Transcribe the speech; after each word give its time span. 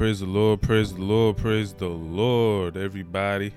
Praise 0.00 0.20
the 0.20 0.26
Lord, 0.26 0.62
praise 0.62 0.94
the 0.94 1.02
Lord, 1.02 1.36
praise 1.36 1.74
the 1.74 1.86
Lord, 1.86 2.78
everybody. 2.78 3.52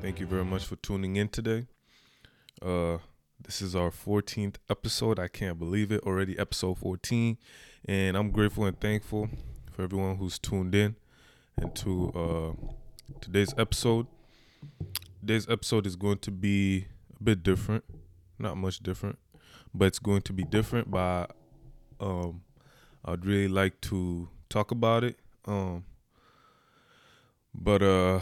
Thank 0.00 0.18
you 0.18 0.24
very 0.24 0.42
much 0.42 0.64
for 0.64 0.76
tuning 0.76 1.16
in 1.16 1.28
today. 1.28 1.66
Uh 2.62 2.96
this 3.38 3.60
is 3.60 3.76
our 3.76 3.90
14th 3.90 4.54
episode. 4.70 5.18
I 5.18 5.28
can't 5.28 5.58
believe 5.58 5.92
it. 5.92 6.02
Already 6.04 6.38
episode 6.38 6.78
14. 6.78 7.36
And 7.84 8.16
I'm 8.16 8.30
grateful 8.30 8.64
and 8.64 8.80
thankful 8.80 9.28
for 9.70 9.82
everyone 9.82 10.16
who's 10.16 10.38
tuned 10.38 10.74
in 10.74 10.96
and 11.58 11.74
to 11.74 12.10
uh 12.14 12.74
today's 13.20 13.52
episode. 13.58 14.06
Today's 15.20 15.46
episode 15.46 15.86
is 15.86 15.94
going 15.94 16.20
to 16.20 16.30
be 16.30 16.86
a 17.20 17.22
bit 17.22 17.42
different. 17.42 17.84
Not 18.38 18.56
much 18.56 18.78
different, 18.78 19.18
but 19.74 19.84
it's 19.84 19.98
going 19.98 20.22
to 20.22 20.32
be 20.32 20.44
different 20.44 20.90
by 20.90 21.26
um 22.00 22.40
I'd 23.04 23.26
really 23.26 23.48
like 23.48 23.82
to 23.82 24.30
talk 24.48 24.70
about 24.70 25.04
it. 25.04 25.18
Um 25.46 25.84
but 27.54 27.82
uh 27.82 28.20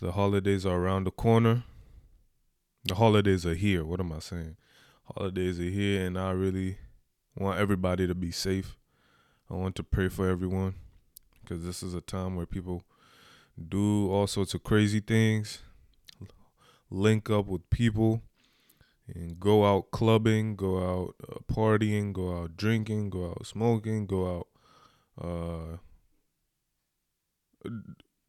the 0.00 0.12
holidays 0.12 0.66
are 0.66 0.76
around 0.76 1.04
the 1.04 1.10
corner. 1.10 1.64
The 2.84 2.94
holidays 2.94 3.46
are 3.46 3.54
here. 3.54 3.84
What 3.84 4.00
am 4.00 4.12
I 4.12 4.18
saying? 4.18 4.56
Holidays 5.14 5.58
are 5.58 5.62
here 5.62 6.04
and 6.04 6.18
I 6.18 6.30
really 6.32 6.78
want 7.36 7.58
everybody 7.58 8.06
to 8.06 8.14
be 8.14 8.30
safe. 8.30 8.76
I 9.50 9.54
want 9.54 9.76
to 9.76 9.82
pray 9.82 10.08
for 10.08 10.28
everyone 10.28 10.74
because 11.40 11.64
this 11.64 11.82
is 11.82 11.94
a 11.94 12.00
time 12.00 12.36
where 12.36 12.46
people 12.46 12.82
do 13.68 14.10
all 14.10 14.26
sorts 14.26 14.54
of 14.54 14.64
crazy 14.64 15.00
things, 15.00 15.60
link 16.90 17.30
up 17.30 17.46
with 17.46 17.68
people 17.70 18.22
and 19.06 19.38
go 19.38 19.64
out 19.64 19.90
clubbing, 19.92 20.56
go 20.56 20.78
out 20.78 21.14
uh, 21.30 21.38
partying, 21.52 22.12
go 22.12 22.42
out 22.42 22.56
drinking, 22.56 23.10
go 23.10 23.30
out 23.30 23.46
smoking, 23.46 24.06
go 24.06 24.36
out 24.36 24.48
uh 25.18 25.76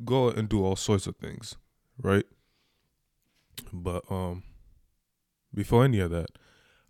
go 0.03 0.29
and 0.29 0.47
do 0.47 0.63
all 0.63 0.75
sorts 0.75 1.07
of 1.07 1.17
things, 1.17 1.55
right? 2.01 2.25
But 3.73 4.03
um 4.09 4.43
before 5.53 5.83
any 5.83 5.99
of 5.99 6.11
that, 6.11 6.29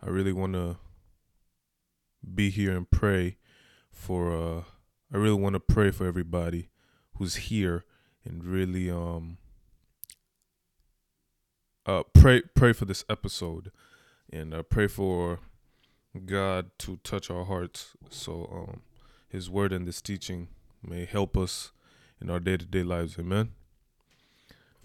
I 0.01 0.09
really 0.09 0.33
want 0.33 0.53
to 0.53 0.77
be 2.33 2.49
here 2.49 2.75
and 2.75 2.89
pray 2.89 3.37
for 3.91 4.31
uh 4.31 4.63
I 5.13 5.17
really 5.17 5.39
want 5.39 5.53
to 5.53 5.59
pray 5.59 5.91
for 5.91 6.05
everybody 6.05 6.69
who's 7.15 7.35
here 7.35 7.85
and 8.25 8.43
really 8.43 8.91
um 8.91 9.37
uh 11.85 12.03
pray 12.13 12.41
pray 12.55 12.73
for 12.73 12.85
this 12.85 13.05
episode 13.09 13.71
and 14.31 14.53
uh, 14.53 14.63
pray 14.63 14.87
for 14.87 15.39
God 16.25 16.71
to 16.79 16.97
touch 16.97 17.31
our 17.31 17.45
hearts 17.45 17.95
so 18.09 18.49
um 18.51 18.81
his 19.29 19.49
word 19.49 19.71
and 19.71 19.87
this 19.87 20.01
teaching 20.01 20.49
may 20.83 21.05
help 21.05 21.37
us 21.37 21.71
in 22.21 22.29
our 22.29 22.39
day-to-day 22.39 22.83
lives 22.83 23.17
amen 23.19 23.51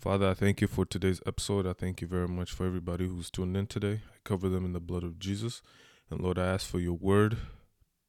Father, 0.02 0.30
I 0.30 0.34
thank 0.34 0.61
you 0.61 0.66
for 0.66 0.84
today's 0.84 1.20
episode. 1.27 1.64
I 1.64 1.75
thank 1.75 2.00
you 2.00 2.08
very 2.08 2.27
much 2.27 2.50
for 2.50 2.66
everybody 2.66 3.06
who's 3.06 3.30
tuned 3.30 3.56
in 3.56 3.69
today. 3.69 4.00
I 4.05 4.16
cover 4.25 4.48
them 4.48 4.65
in 4.65 4.72
the 4.72 4.81
blood 4.81 5.04
of 5.04 5.20
Jesus. 5.20 5.62
And 6.10 6.21
Lord, 6.21 6.41
I 6.41 6.47
ask 6.47 6.66
for 6.66 6.81
your 6.81 6.94
word 6.94 7.37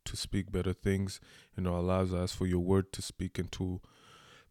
to 0.05 0.17
speak 0.17 0.51
better 0.51 0.73
things 0.73 1.19
in 1.55 1.67
our 1.67 1.81
lives. 1.81 2.11
I 2.11 2.23
ask 2.23 2.35
for 2.35 2.47
your 2.47 2.61
word 2.61 2.91
to 2.93 3.03
speak 3.03 3.37
into 3.37 3.79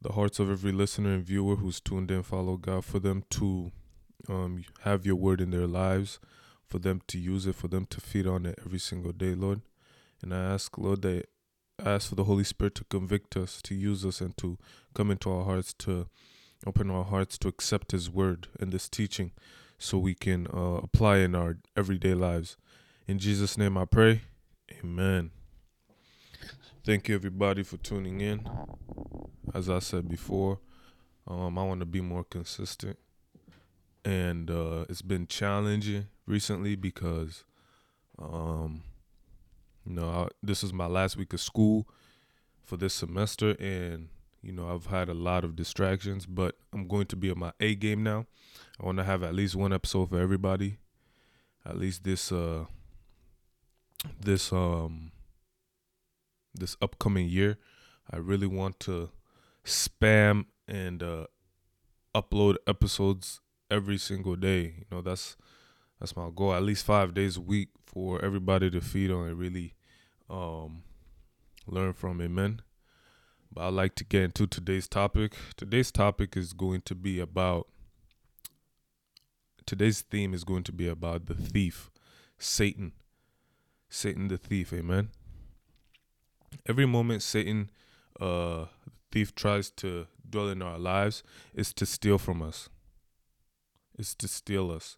the 0.01 0.13
hearts 0.13 0.39
of 0.39 0.53
every 0.53 0.71
listener 0.71 1.15
and 1.15 1.25
viewer 1.25 1.57
who's 1.57 1.81
tuned 1.81 2.13
in. 2.13 2.23
Father 2.23 2.57
God 2.57 2.85
for 2.85 3.01
them 3.01 3.25
to 3.31 3.73
um, 4.29 4.65
have 4.83 5.05
your 5.05 5.17
word 5.17 5.41
in 5.41 5.51
their 5.51 5.67
lives, 5.67 6.21
for 6.69 6.79
them 6.79 7.03
to 7.09 7.19
use 7.19 7.47
it, 7.47 7.57
for 7.57 7.67
them 7.67 7.87
to 7.87 8.01
feed 8.01 8.29
on 8.29 8.47
it 8.47 8.57
every 8.65 8.79
single 8.79 9.11
day, 9.11 9.35
Lord. 9.35 9.63
And 10.23 10.33
I 10.33 10.39
ask, 10.39 10.79
Lord, 10.79 11.03
that 11.03 11.27
ask 11.85 12.09
for 12.09 12.15
the 12.15 12.25
Holy 12.25 12.45
Spirit 12.45 12.75
to 12.77 12.85
convict 12.85 13.37
us, 13.37 13.61
to 13.63 13.75
use 13.75 14.05
us, 14.05 14.21
and 14.21 14.37
to 14.39 14.59
come 14.95 15.11
into 15.11 15.31
our 15.31 15.45
hearts 15.45 15.73
to 15.75 16.07
open 16.67 16.91
our 16.91 17.05
hearts 17.05 17.39
to 17.39 17.49
accept 17.49 17.93
his 17.93 18.09
word 18.09 18.49
and 18.61 18.73
this 18.73 18.89
teaching 18.89 19.33
so 19.79 19.99
we 19.99 20.15
can 20.15 20.47
uh, 20.53 20.81
apply 20.83 21.19
in 21.19 21.35
our 21.35 21.59
everyday 21.77 22.15
lives. 22.15 22.57
In 23.07 23.19
jesus 23.19 23.59
name 23.59 23.77
i 23.77 23.85
pray. 23.85 24.23
Amen. 24.83 25.31
Thank 26.85 27.09
you 27.09 27.15
everybody 27.15 27.63
for 27.63 27.77
tuning 27.79 28.21
in. 28.21 28.49
As 29.55 29.69
i 29.69 29.81
said 29.81 30.09
before 30.09 30.61
um, 31.27 31.59
i 31.59 31.65
want 31.65 31.81
to 31.81 31.87
be 31.87 32.01
more 32.01 32.25
consistent. 32.25 32.99
And 34.05 34.51
uh, 34.51 34.85
it's 34.89 35.03
been 35.03 35.27
challenging 35.27 36.07
recently 36.27 36.75
because 36.75 37.45
um, 38.21 38.83
you 39.85 39.95
know 39.95 40.09
I, 40.09 40.29
this 40.43 40.63
is 40.63 40.73
my 40.73 40.87
last 40.87 41.17
week 41.17 41.33
of 41.33 41.41
school 41.41 41.87
for 42.63 42.77
this 42.77 42.95
semester 42.95 43.57
and 43.59 44.09
you 44.43 44.53
know, 44.53 44.69
I've 44.69 44.87
had 44.87 45.09
a 45.09 45.15
lot 45.15 45.45
of 45.45 45.55
distractions, 45.55 46.27
but 46.27 46.57
I'm 46.73 46.89
going 46.89 47.07
to 47.07 47.17
be 47.17 47.31
on 47.31 47.39
my 47.39 47.53
A 47.61 47.75
game 47.77 48.03
now. 48.03 48.27
I 48.81 48.85
want 48.85 48.99
to 48.99 49.05
have 49.05 49.23
at 49.23 49.35
least 49.35 49.55
one 49.55 49.73
episode 49.73 50.11
for 50.11 50.19
everybody. 50.19 50.79
At 51.65 51.79
least 51.79 52.03
this 52.03 52.33
uh 52.33 52.65
this 54.21 54.53
um 54.53 55.13
this 56.55 56.77
upcoming 56.83 57.29
year. 57.29 57.57
I 58.11 58.17
really 58.17 58.49
want 58.49 58.81
to 58.81 59.11
spam 59.65 60.47
and 60.67 61.03
uh 61.03 61.27
upload 62.13 62.57
episodes 62.67 63.41
every 63.71 63.97
single 63.97 64.35
day. 64.35 64.75
You 64.79 64.85
know, 64.91 65.01
that's 65.03 65.37
that's 66.03 66.17
my 66.17 66.31
goal. 66.35 66.53
At 66.53 66.65
least 66.65 66.85
5 66.85 67.15
days 67.15 67.37
a 67.37 67.41
week 67.41 67.69
for 67.87 68.25
everybody 68.25 68.69
to 68.71 68.81
feed 68.81 69.13
on 69.13 69.29
and 69.29 69.39
really 69.39 69.75
um 70.29 70.83
learn 71.69 71.93
from. 71.93 72.21
Amen. 72.21 72.61
But 73.53 73.69
I'd 73.69 73.75
like 73.75 73.95
to 73.97 74.05
get 74.05 74.23
into 74.23 74.49
today's 74.49 74.89
topic. 74.89 75.35
Today's 75.57 75.93
topic 75.93 76.37
is 76.37 76.53
going 76.55 76.81
to 76.87 76.97
be 76.97 77.21
about, 77.21 77.69
today's 79.65 80.01
theme 80.01 80.35
is 80.35 80.43
going 80.43 80.65
to 80.65 80.73
be 80.73 80.89
about 80.89 81.27
the 81.27 81.35
thief, 81.35 81.89
Satan. 82.37 82.95
Satan 83.89 84.27
the 84.27 84.39
thief, 84.39 84.73
amen. 84.73 85.11
Every 86.67 86.87
moment 86.87 87.23
Satan, 87.23 87.71
uh, 88.21 88.65
thief 89.13 89.37
tries 89.37 89.71
to 89.71 90.09
dwell 90.29 90.49
in 90.49 90.63
our 90.63 90.79
lives 90.81 91.23
is 91.55 91.73
to 91.75 91.87
steal 91.87 92.19
from 92.19 92.43
us. 92.43 92.71
Is 93.97 94.17
to 94.17 94.27
steal 94.27 94.73
us. 94.73 94.97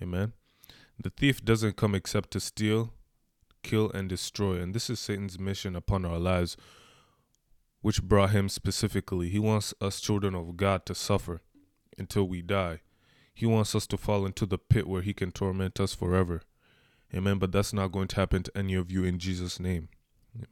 Amen. 0.00 0.32
The 0.98 1.10
thief 1.10 1.44
doesn't 1.44 1.76
come 1.76 1.94
except 1.94 2.30
to 2.32 2.40
steal, 2.40 2.92
kill, 3.62 3.90
and 3.90 4.08
destroy. 4.08 4.56
And 4.56 4.74
this 4.74 4.88
is 4.88 4.98
Satan's 4.98 5.38
mission 5.38 5.76
upon 5.76 6.04
our 6.04 6.18
lives 6.18 6.56
which 7.82 8.02
brought 8.02 8.30
him 8.30 8.48
specifically. 8.48 9.28
He 9.28 9.38
wants 9.38 9.72
us 9.80 10.00
children 10.00 10.34
of 10.34 10.56
God 10.56 10.86
to 10.86 10.94
suffer 10.94 11.40
until 11.96 12.26
we 12.26 12.42
die. 12.42 12.80
He 13.32 13.46
wants 13.46 13.74
us 13.74 13.86
to 13.88 13.96
fall 13.96 14.26
into 14.26 14.46
the 14.46 14.58
pit 14.58 14.88
where 14.88 15.02
he 15.02 15.12
can 15.12 15.30
torment 15.30 15.78
us 15.78 15.94
forever. 15.94 16.42
Amen. 17.14 17.38
But 17.38 17.52
that's 17.52 17.72
not 17.72 17.92
going 17.92 18.08
to 18.08 18.16
happen 18.16 18.42
to 18.42 18.56
any 18.56 18.74
of 18.74 18.90
you 18.90 19.04
in 19.04 19.18
Jesus' 19.18 19.60
name. 19.60 19.88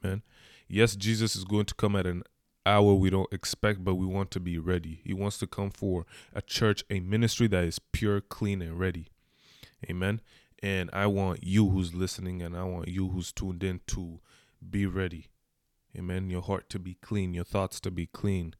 Amen. 0.05 0.22
Yes, 0.69 0.94
Jesus 0.94 1.34
is 1.34 1.44
going 1.44 1.65
to 1.66 1.75
come 1.75 1.97
at 1.97 2.06
an 2.06 2.22
hour 2.66 2.94
we 2.94 3.11
don't 3.11 3.32
expect, 3.32 3.85
but 3.85 3.97
we 3.97 4.06
want 4.06 4.31
to 4.31 4.40
be 4.40 4.58
ready. 4.58 5.00
He 5.05 5.12
wants 5.12 5.38
to 5.38 5.47
come 5.47 5.70
for 5.70 6.06
a 6.32 6.40
church, 6.40 6.85
a 6.88 7.00
ministry 7.00 7.49
that 7.49 7.64
is 7.64 7.79
pure, 7.79 8.20
clean, 8.20 8.62
and 8.62 8.79
ready. 8.79 9.08
Amen. 9.88 10.20
And 10.62 10.90
I 10.92 11.06
want 11.06 11.44
you 11.44 11.69
who's 11.69 11.94
listening 11.94 12.42
and 12.42 12.56
I 12.56 12.64
want 12.64 12.88
you 12.88 13.08
who's 13.08 13.32
tuned 13.32 13.62
in 13.62 13.81
to 13.88 14.20
be 14.69 14.86
ready. 14.86 15.26
Amen. 15.96 16.31
Your 16.31 16.42
heart 16.42 16.69
to 16.70 16.78
be 16.78 16.94
clean, 16.94 17.34
your 17.34 17.44
thoughts 17.44 17.81
to 17.81 17.90
be 17.90 18.06
clean. 18.06 18.54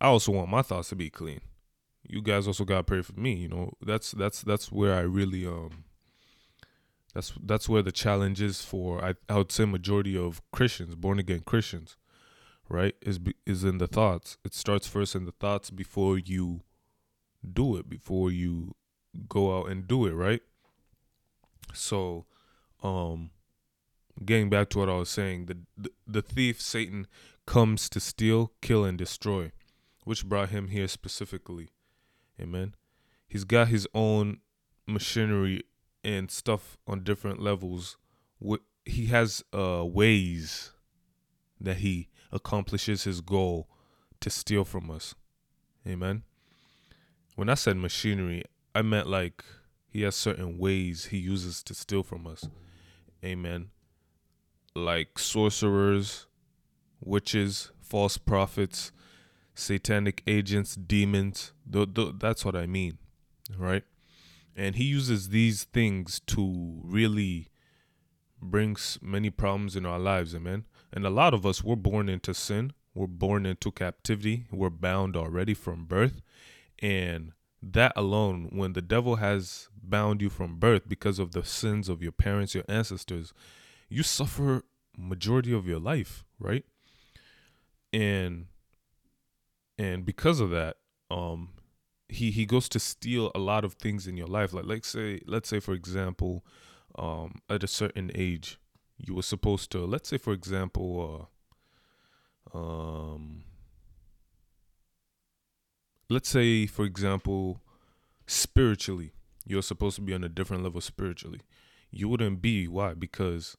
I 0.00 0.06
also 0.06 0.32
want 0.32 0.50
my 0.50 0.62
thoughts 0.62 0.88
to 0.88 0.96
be 0.96 1.10
clean. 1.10 1.40
You 2.06 2.20
guys 2.20 2.46
also 2.46 2.64
gotta 2.64 2.82
pray 2.82 3.02
for 3.02 3.18
me. 3.18 3.34
You 3.34 3.48
know, 3.48 3.72
that's 3.80 4.12
that's 4.12 4.42
that's 4.42 4.70
where 4.70 4.94
I 4.94 5.00
really 5.00 5.46
um. 5.46 5.84
That's 7.14 7.32
that's 7.42 7.68
where 7.68 7.82
the 7.82 7.92
challenge 7.92 8.42
is 8.42 8.62
for 8.62 9.02
I, 9.04 9.14
I 9.28 9.36
would 9.38 9.52
say 9.52 9.64
majority 9.64 10.18
of 10.18 10.42
Christians, 10.50 10.96
born 10.96 11.20
again 11.20 11.42
Christians, 11.46 11.96
right? 12.68 12.94
Is 13.00 13.20
is 13.46 13.64
in 13.64 13.78
the 13.78 13.86
thoughts. 13.86 14.36
It 14.44 14.52
starts 14.52 14.88
first 14.88 15.14
in 15.14 15.24
the 15.24 15.32
thoughts 15.32 15.70
before 15.70 16.18
you 16.18 16.62
do 17.52 17.76
it, 17.76 17.88
before 17.88 18.30
you 18.32 18.74
go 19.28 19.58
out 19.58 19.70
and 19.70 19.86
do 19.86 20.06
it, 20.06 20.12
right? 20.12 20.42
So, 21.72 22.26
um, 22.82 23.30
getting 24.24 24.50
back 24.50 24.68
to 24.70 24.78
what 24.78 24.88
I 24.88 24.94
was 24.94 25.08
saying, 25.08 25.46
the, 25.46 25.58
the 25.76 25.90
the 26.06 26.22
thief 26.22 26.60
Satan 26.60 27.06
comes 27.46 27.88
to 27.90 28.00
steal, 28.00 28.52
kill, 28.60 28.84
and 28.84 28.98
destroy, 28.98 29.52
which 30.04 30.26
brought 30.26 30.50
him 30.50 30.68
here 30.68 30.88
specifically. 30.88 31.70
Amen. 32.40 32.74
He's 33.26 33.44
got 33.44 33.68
his 33.68 33.86
own 33.94 34.38
machinery 34.86 35.62
and 36.02 36.30
stuff 36.30 36.76
on 36.86 37.02
different 37.02 37.40
levels. 37.40 37.96
He 38.84 39.06
has 39.06 39.42
uh, 39.52 39.84
ways 39.84 40.72
that 41.60 41.78
he 41.78 42.08
accomplishes 42.30 43.04
his 43.04 43.20
goal 43.20 43.68
to 44.20 44.30
steal 44.30 44.64
from 44.64 44.90
us. 44.90 45.14
Amen. 45.86 46.22
When 47.36 47.48
I 47.48 47.54
said 47.54 47.76
machinery, 47.76 48.44
I 48.74 48.82
meant 48.82 49.08
like 49.08 49.44
he 49.94 50.02
has 50.02 50.14
certain 50.14 50.58
ways 50.58 51.06
he 51.06 51.16
uses 51.18 51.62
to 51.62 51.74
steal 51.74 52.02
from 52.02 52.26
us. 52.26 52.46
Amen 53.24 53.70
like 54.74 55.18
sorcerers, 55.18 56.26
witches, 57.00 57.70
false 57.80 58.18
prophets, 58.18 58.92
satanic 59.54 60.22
agents, 60.26 60.74
demons. 60.74 61.52
Th- 61.70 61.92
th- 61.94 62.14
that's 62.18 62.44
what 62.44 62.56
I 62.56 62.66
mean, 62.66 62.98
right? 63.56 63.84
And 64.56 64.76
he 64.76 64.84
uses 64.84 65.28
these 65.28 65.64
things 65.64 66.20
to 66.26 66.80
really 66.82 67.48
brings 68.40 68.98
many 69.00 69.30
problems 69.30 69.76
in 69.76 69.86
our 69.86 69.98
lives, 69.98 70.34
amen. 70.34 70.64
And 70.92 71.06
a 71.06 71.10
lot 71.10 71.34
of 71.34 71.46
us, 71.46 71.62
we're 71.64 71.76
born 71.76 72.08
into 72.08 72.34
sin, 72.34 72.72
we're 72.94 73.06
born 73.06 73.46
into 73.46 73.72
captivity, 73.72 74.46
we're 74.50 74.70
bound 74.70 75.16
already 75.16 75.54
from 75.54 75.86
birth. 75.86 76.20
And 76.80 77.32
that 77.72 77.92
alone, 77.96 78.50
when 78.52 78.74
the 78.74 78.82
devil 78.82 79.16
has 79.16 79.68
bound 79.82 80.20
you 80.20 80.30
from 80.30 80.56
birth 80.56 80.88
because 80.88 81.18
of 81.18 81.32
the 81.32 81.44
sins 81.44 81.88
of 81.88 82.02
your 82.02 82.12
parents, 82.12 82.54
your 82.54 82.64
ancestors, 82.68 83.32
you 83.88 84.02
suffer 84.02 84.62
majority 84.96 85.52
of 85.52 85.66
your 85.66 85.80
life, 85.80 86.24
right? 86.38 86.64
And 87.92 88.46
and 89.78 90.04
because 90.04 90.40
of 90.40 90.50
that, 90.50 90.76
um, 91.10 91.50
he 92.08 92.30
he 92.30 92.44
goes 92.44 92.68
to 92.70 92.78
steal 92.78 93.30
a 93.34 93.38
lot 93.38 93.64
of 93.64 93.74
things 93.74 94.06
in 94.06 94.16
your 94.16 94.26
life. 94.26 94.52
Like 94.52 94.66
let's 94.66 94.88
say 94.88 95.20
let's 95.26 95.48
say 95.48 95.60
for 95.60 95.72
example, 95.74 96.44
um, 96.96 97.40
at 97.48 97.64
a 97.64 97.68
certain 97.68 98.10
age, 98.14 98.58
you 98.98 99.14
were 99.14 99.22
supposed 99.22 99.70
to 99.72 99.84
let's 99.84 100.08
say 100.08 100.18
for 100.18 100.32
example, 100.32 101.30
uh, 102.52 102.58
um, 102.58 103.44
let's 106.08 106.28
say 106.28 106.66
for 106.66 106.84
example, 106.84 107.60
spiritually, 108.26 109.12
you're 109.46 109.62
supposed 109.62 109.96
to 109.96 110.02
be 110.02 110.14
on 110.14 110.24
a 110.24 110.28
different 110.28 110.62
level 110.62 110.80
spiritually. 110.80 111.40
You 111.90 112.08
wouldn't 112.08 112.42
be 112.42 112.66
why 112.66 112.94
because 112.94 113.56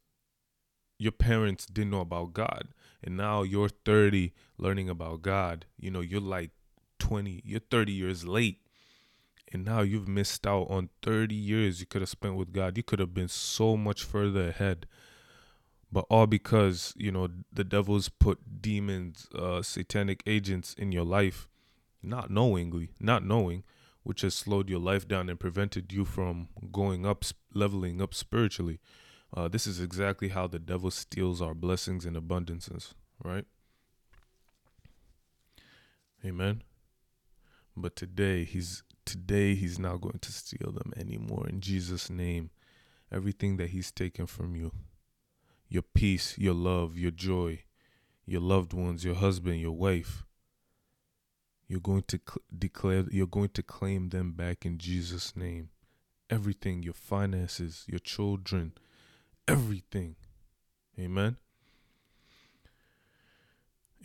your 0.98 1.12
parents 1.12 1.66
didn't 1.66 1.92
know 1.92 2.02
about 2.02 2.34
God 2.34 2.70
and 3.04 3.16
now 3.16 3.44
you're 3.44 3.70
30 3.70 4.34
learning 4.58 4.90
about 4.90 5.22
God. 5.22 5.66
You 5.78 5.92
know, 5.92 6.02
you're 6.02 6.20
like 6.20 6.52
20, 7.00 7.42
you're 7.46 7.60
30 7.60 7.92
years 7.92 8.26
late. 8.26 8.60
And 9.54 9.64
now 9.64 9.82
you've 9.82 10.08
missed 10.08 10.48
out 10.48 10.68
on 10.70 10.90
30 11.04 11.36
years 11.36 11.80
you 11.80 11.86
could 11.86 12.02
have 12.02 12.10
spent 12.10 12.36
with 12.36 12.52
God. 12.52 12.78
You 12.78 12.84
could 12.84 13.00
have 13.00 13.14
been 13.14 13.28
so 13.28 13.78
much 13.78 14.04
further 14.04 14.50
ahead. 14.50 14.88
But 15.92 16.06
all 16.10 16.26
because, 16.26 16.94
you 16.98 17.12
know, 17.12 17.30
the 17.54 17.64
devil's 17.64 18.10
put 18.10 18.62
demons, 18.62 19.28
uh, 19.38 19.62
satanic 19.62 20.24
agents 20.26 20.74
in 20.74 20.92
your 20.92 21.06
life, 21.06 21.48
not 22.06 22.30
knowingly, 22.30 22.92
not 23.00 23.26
knowing, 23.26 23.64
which 24.04 24.22
has 24.22 24.36
slowed 24.36 24.70
your 24.70 24.80
life 24.80 25.08
down 25.08 25.30
and 25.30 25.40
prevented 25.40 25.92
you 25.92 26.06
from 26.06 26.48
going 26.72 27.06
up, 27.06 27.26
leveling 27.54 28.02
up 28.02 28.14
spiritually. 28.14 28.80
Uh, 29.36 29.48
this 29.48 29.68
is 29.68 29.82
exactly 29.82 30.30
how 30.30 30.48
the 30.48 30.60
devil 30.60 30.92
steals 30.92 31.42
our 31.42 31.54
blessings 31.54 32.06
and 32.06 32.16
abundances, 32.16 32.94
right? 33.24 33.46
Amen. 36.24 36.64
But 37.76 37.96
today 37.96 38.44
he's 38.46 38.84
today 39.06 39.54
he's 39.56 39.78
not 39.78 40.02
going 40.02 40.20
to 40.20 40.32
steal 40.32 40.72
them 40.72 40.94
anymore 40.96 41.48
in 41.48 41.62
Jesus 41.62 42.10
name. 42.10 42.50
Everything 43.12 43.58
that 43.58 43.70
he's 43.70 43.92
taken 43.92 44.26
from 44.26 44.56
you. 44.56 44.72
Your 45.68 45.84
peace, 45.84 46.38
your 46.38 46.54
love, 46.54 46.98
your 46.98 47.12
joy, 47.12 47.64
your 48.26 48.42
loved 48.42 48.74
ones, 48.74 49.04
your 49.04 49.16
husband, 49.16 49.60
your 49.60 49.72
wife. 49.72 50.24
You're 51.68 51.80
going 51.80 52.04
to 52.08 52.20
cl- 52.20 52.44
declare 52.58 53.06
you're 53.10 53.28
going 53.28 53.50
to 53.50 53.64
claim 53.64 54.10
them 54.10 54.34
back 54.34 54.66
in 54.66 54.78
Jesus 54.78 55.36
name. 55.36 55.70
Everything, 56.30 56.84
your 56.84 56.94
finances, 56.94 57.84
your 57.88 58.00
children, 58.00 58.74
everything. 59.48 60.16
Amen. 61.00 61.38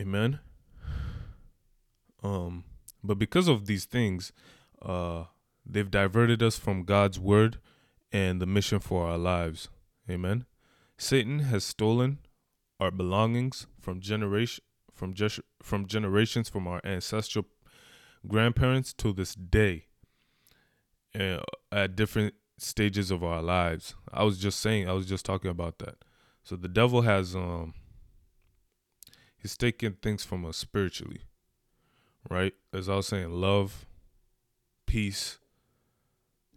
Amen. 0.01 0.41
Um, 2.23 2.65
but 3.03 3.19
because 3.19 3.49
of 3.49 3.67
these 3.67 3.85
things, 3.85 4.33
uh, 4.83 5.25
they've 5.65 5.91
diverted 5.91 6.43
us 6.43 6.59
from 6.59 6.85
God's 6.85 7.19
word 7.19 7.59
and 8.13 8.41
the 8.41 8.47
mission 8.47 8.81
for 8.81 9.07
our 9.07 9.19
lives. 9.19 9.69
Amen. 10.09 10.45
Satan 10.99 11.41
has 11.41 11.65
stolen 11.65 12.19
our 12.79 12.91
belongings 12.91 13.67
from 13.81 14.01
generation 14.01 14.65
from 15.01 15.15
just 15.15 15.41
from 15.63 15.87
generations 15.87 16.51
from 16.51 16.69
our 16.69 16.79
ancestral 16.85 17.47
grandparents 18.29 18.93
to 18.93 19.15
this 19.15 19.35
day 19.35 19.87
uh, 21.19 21.39
at 21.73 21.97
different 21.97 22.35
stages 22.59 23.11
of 23.11 23.25
our 23.25 23.41
lives. 23.41 23.95
I 24.13 24.25
was 24.25 24.37
just 24.37 24.61
saying, 24.61 24.91
I 24.91 24.93
was 24.93 25.07
just 25.07 25.25
talking 25.25 25.51
about 25.51 25.79
that. 25.79 25.95
So 26.43 26.55
the 26.55 26.69
devil 26.69 27.01
has 27.01 27.35
um 27.35 27.73
he's 29.39 29.57
taking 29.57 29.93
things 30.03 30.23
from 30.23 30.45
us 30.45 30.59
spiritually. 30.59 31.23
Right? 32.29 32.53
As 32.71 32.91
I 32.91 32.97
was 32.97 33.07
saying, 33.07 33.31
love, 33.31 33.87
peace, 34.85 35.39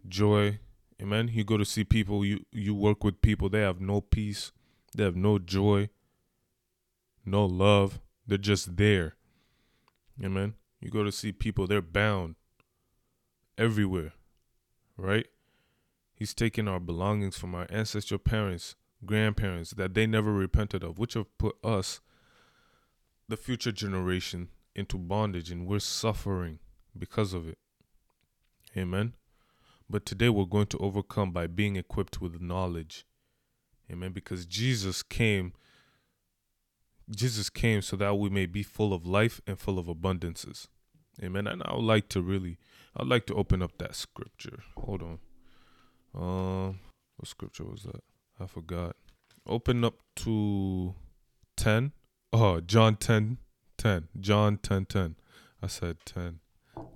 joy. 0.06 0.58
Amen. 1.00 1.30
You 1.32 1.44
go 1.44 1.56
to 1.56 1.64
see 1.64 1.84
people, 1.84 2.26
you 2.26 2.44
you 2.52 2.74
work 2.74 3.02
with 3.04 3.22
people, 3.22 3.48
they 3.48 3.62
have 3.62 3.80
no 3.80 4.02
peace, 4.02 4.52
they 4.94 5.04
have 5.04 5.16
no 5.16 5.38
joy, 5.38 5.88
no 7.24 7.46
love. 7.46 8.00
They're 8.26 8.38
just 8.38 8.76
there. 8.76 9.14
Amen. 10.22 10.54
You 10.80 10.90
go 10.90 11.02
to 11.02 11.12
see 11.12 11.32
people, 11.32 11.66
they're 11.66 11.82
bound 11.82 12.36
everywhere. 13.58 14.12
Right? 14.96 15.26
He's 16.14 16.34
taken 16.34 16.68
our 16.68 16.80
belongings 16.80 17.36
from 17.36 17.54
our 17.54 17.66
ancestral 17.70 18.18
parents, 18.18 18.76
grandparents 19.04 19.70
that 19.72 19.94
they 19.94 20.06
never 20.06 20.32
repented 20.32 20.84
of, 20.84 20.98
which 20.98 21.14
have 21.14 21.36
put 21.38 21.56
us, 21.64 22.00
the 23.28 23.36
future 23.36 23.72
generation, 23.72 24.48
into 24.74 24.98
bondage, 24.98 25.50
and 25.50 25.66
we're 25.66 25.78
suffering 25.80 26.58
because 26.96 27.32
of 27.34 27.48
it. 27.48 27.58
Amen. 28.76 29.14
But 29.88 30.06
today 30.06 30.28
we're 30.28 30.44
going 30.44 30.66
to 30.68 30.78
overcome 30.78 31.32
by 31.32 31.46
being 31.46 31.76
equipped 31.76 32.20
with 32.20 32.40
knowledge. 32.40 33.06
Amen. 33.90 34.12
Because 34.12 34.46
Jesus 34.46 35.02
came. 35.02 35.52
Jesus 37.10 37.50
came 37.50 37.82
so 37.82 37.96
that 37.96 38.18
we 38.18 38.30
may 38.30 38.46
be 38.46 38.62
full 38.62 38.92
of 38.92 39.06
life 39.06 39.40
and 39.46 39.58
full 39.58 39.78
of 39.78 39.86
abundances. 39.86 40.68
Amen. 41.22 41.46
And 41.46 41.62
I 41.64 41.74
would 41.74 41.84
like 41.84 42.08
to 42.10 42.22
really, 42.22 42.58
I'd 42.96 43.06
like 43.06 43.26
to 43.26 43.34
open 43.34 43.62
up 43.62 43.78
that 43.78 43.94
scripture. 43.94 44.60
Hold 44.76 45.02
on. 45.02 45.18
Um, 46.14 46.80
what 47.16 47.28
scripture 47.28 47.64
was 47.64 47.82
that? 47.84 48.02
I 48.40 48.46
forgot. 48.46 48.96
Open 49.46 49.84
up 49.84 49.94
to 50.16 50.94
10. 51.56 51.92
Oh, 52.32 52.60
John 52.60 52.96
10, 52.96 53.38
10. 53.78 54.08
John 54.18 54.58
10, 54.58 54.86
10. 54.86 55.16
I 55.62 55.66
said 55.66 55.98
10. 56.04 56.40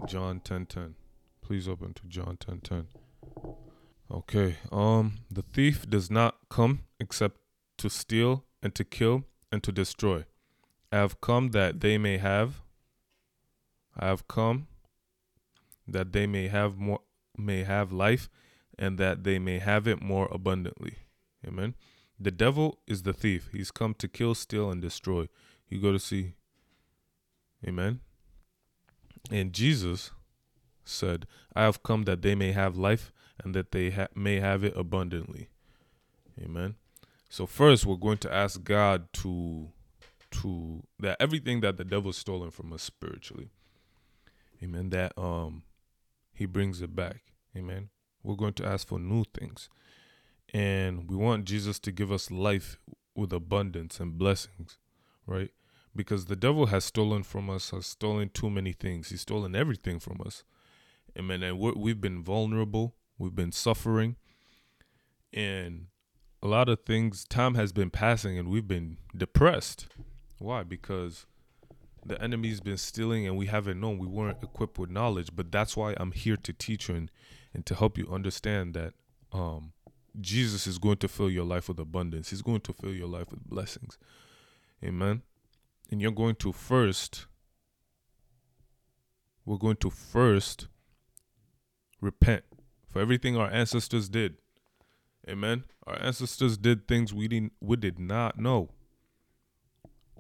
John 0.07 0.41
10, 0.41 0.67
10. 0.67 0.95
Please 1.43 1.69
open 1.69 1.95
to 1.95 2.03
John 2.09 2.37
10, 2.39 2.61
10. 2.61 2.87
Okay. 4.11 4.57
Um, 4.73 5.19
the 5.31 5.43
thief 5.43 5.89
does 5.89 6.11
not 6.11 6.37
come 6.49 6.81
except 6.99 7.41
to 7.79 7.89
steal 7.89 8.45
and 8.63 8.75
to 8.75 8.85
kill 8.85 9.25
and 9.51 9.63
to 9.63 9.73
destroy. 9.73 10.25
I 10.91 10.97
have 10.97 11.21
come 11.21 11.49
that 11.49 11.81
they 11.81 11.99
may 11.99 12.19
have. 12.19 12.63
I 13.97 14.07
have 14.07 14.29
come 14.29 14.69
that 15.87 16.13
they 16.13 16.27
may 16.27 16.49
have 16.49 16.77
more, 16.77 17.01
may 17.37 17.65
have 17.65 17.93
life 17.93 18.29
and 18.79 18.99
that 18.99 19.25
they 19.25 19.39
may 19.39 19.59
have 19.59 19.89
it 19.89 20.03
more 20.03 20.29
abundantly. 20.31 20.95
Amen. 21.47 21.75
The 22.21 22.31
devil 22.31 22.79
is 22.87 23.03
the 23.03 23.13
thief. 23.13 23.51
He's 23.53 23.71
come 23.71 23.95
to 23.95 24.09
kill, 24.09 24.35
steal, 24.35 24.71
and 24.71 24.83
destroy. 24.83 25.29
You 25.69 25.81
go 25.81 25.93
to 25.93 25.99
see. 25.99 26.35
Amen. 27.67 28.01
And 29.31 29.53
Jesus 29.53 30.11
said, 30.85 31.27
I 31.55 31.63
have 31.63 31.83
come 31.83 32.05
that 32.05 32.23
they 32.23 32.35
may 32.35 32.53
have 32.53 32.77
life 32.77 33.13
and 33.43 33.55
that 33.55 33.73
they 33.73 33.91
ha- 33.91 34.09
may 34.15 34.41
have 34.41 34.65
it 34.65 34.77
abundantly. 34.77 35.49
Amen. 36.43 36.77
So 37.29 37.47
first 37.47 37.87
we're 37.87 37.97
going 37.97 38.19
to 38.19 38.33
ask 38.33 38.63
God 38.63 39.13
to 39.15 39.69
to 40.31 40.83
that 40.99 41.17
everything 41.21 41.61
that 41.61 41.79
the 41.79 41.85
devil's 41.85 42.19
stolen 42.19 42.51
from 42.51 42.73
us 42.73 42.83
spiritually. 42.83 43.51
Amen. 44.63 44.91
That 44.91 45.13
um 45.17 45.63
he 46.33 46.47
brings 46.47 46.83
it 46.83 46.95
back. 46.95 47.23
Amen 47.57 47.91
we're 48.23 48.37
going 48.37 48.55
to 48.55 48.67
ask 48.67 48.87
for 48.87 48.99
new 48.99 49.25
things. 49.39 49.69
And 50.53 51.09
we 51.11 51.17
want 51.17 51.45
Jesus 51.45 51.79
to 51.81 51.93
give 51.93 52.11
us 52.11 52.31
life 52.31 52.79
with 53.15 53.33
abundance 53.33 54.01
and 54.01 54.17
blessings, 54.17 54.79
right? 55.27 55.51
Because 55.95 56.27
the 56.27 56.37
devil 56.37 56.67
has 56.67 56.85
stolen 56.85 57.23
from 57.23 57.51
us, 57.51 57.71
has 57.71 57.87
stolen 57.87 58.31
too 58.31 58.51
many 58.51 58.73
things. 58.73 59.09
He's 59.09 59.23
stolen 59.23 59.55
everything 59.55 59.99
from 59.99 60.21
us. 60.25 60.45
Amen. 61.19 61.43
And 61.43 61.59
we've 61.59 62.01
been 62.01 62.23
vulnerable, 62.23 62.95
we've 63.19 63.35
been 63.35 63.53
suffering, 63.53 64.17
and 65.33 65.87
a 66.43 66.47
lot 66.47 66.69
of 66.69 66.81
things, 66.85 67.25
time 67.25 67.55
has 67.55 67.73
been 67.73 67.91
passing, 67.91 68.39
and 68.39 68.49
we've 68.49 68.69
been 68.69 68.99
depressed. 69.17 69.87
Why? 70.39 70.63
Because 70.63 71.27
the 72.05 72.21
enemy's 72.23 72.61
been 72.61 72.79
stealing 72.79 73.27
and 73.27 73.37
we 73.37 73.47
haven't 73.47 73.81
known 73.81 73.99
we 73.99 74.07
weren't 74.07 74.43
equipped 74.43 74.79
with 74.79 74.89
knowledge 74.89 75.29
but 75.35 75.53
that's 75.53 75.77
why 75.77 75.95
i'm 75.99 76.13
here 76.13 76.37
to 76.37 76.55
teach 76.55 76.89
you 76.89 76.95
and 76.95 77.11
and 77.53 77.67
to 77.67 77.75
help 77.75 77.99
you 77.99 78.09
understand 78.11 78.73
that 78.73 78.95
um, 79.33 79.73
Jesus 80.21 80.67
is 80.67 80.79
going 80.79 80.97
to 80.99 81.09
fill 81.09 81.31
your 81.31 81.45
life 81.45 81.69
with 81.69 81.79
abundance. 81.79 82.31
He's 82.31 82.43
going 82.43 82.61
to 82.63 82.73
fill 82.73 82.93
your 82.93 83.09
life 83.09 83.31
with 83.31 83.45
blessings. 83.45 83.99
Amen. 84.85 85.23
And 85.91 86.01
you're 86.01 86.13
going 86.13 86.37
to 86.37 86.53
first, 86.53 87.27
we're 89.45 89.57
going 89.57 89.77
to 89.77 89.91
first 89.91 90.69
repent 92.01 92.45
for 92.89 93.01
everything 93.01 93.37
our 93.37 93.51
ancestors 93.51 94.09
did. 94.09 94.37
Amen. 95.29 95.65
Our 95.87 96.01
ancestors 96.01 96.57
did 96.57 96.89
things 96.89 97.13
we 97.13 97.29
didn't 97.29 97.53
we 97.61 97.77
did 97.77 97.99
not 97.99 98.39
know. 98.39 98.71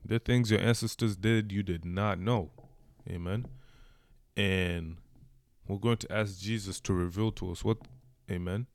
The 0.04 0.18
things 0.18 0.50
your 0.50 0.60
ancestors 0.60 1.16
did 1.16 1.50
you 1.50 1.62
did 1.62 1.84
not 1.84 2.18
know. 2.18 2.50
Amen. 3.08 3.46
And 4.36 4.98
we're 5.66 5.78
going 5.78 5.96
to 5.98 6.12
ask 6.12 6.38
Jesus 6.38 6.80
to 6.80 6.92
reveal 6.92 7.32
to 7.32 7.50
us 7.50 7.64
what 7.64 7.78
amen 8.30 8.66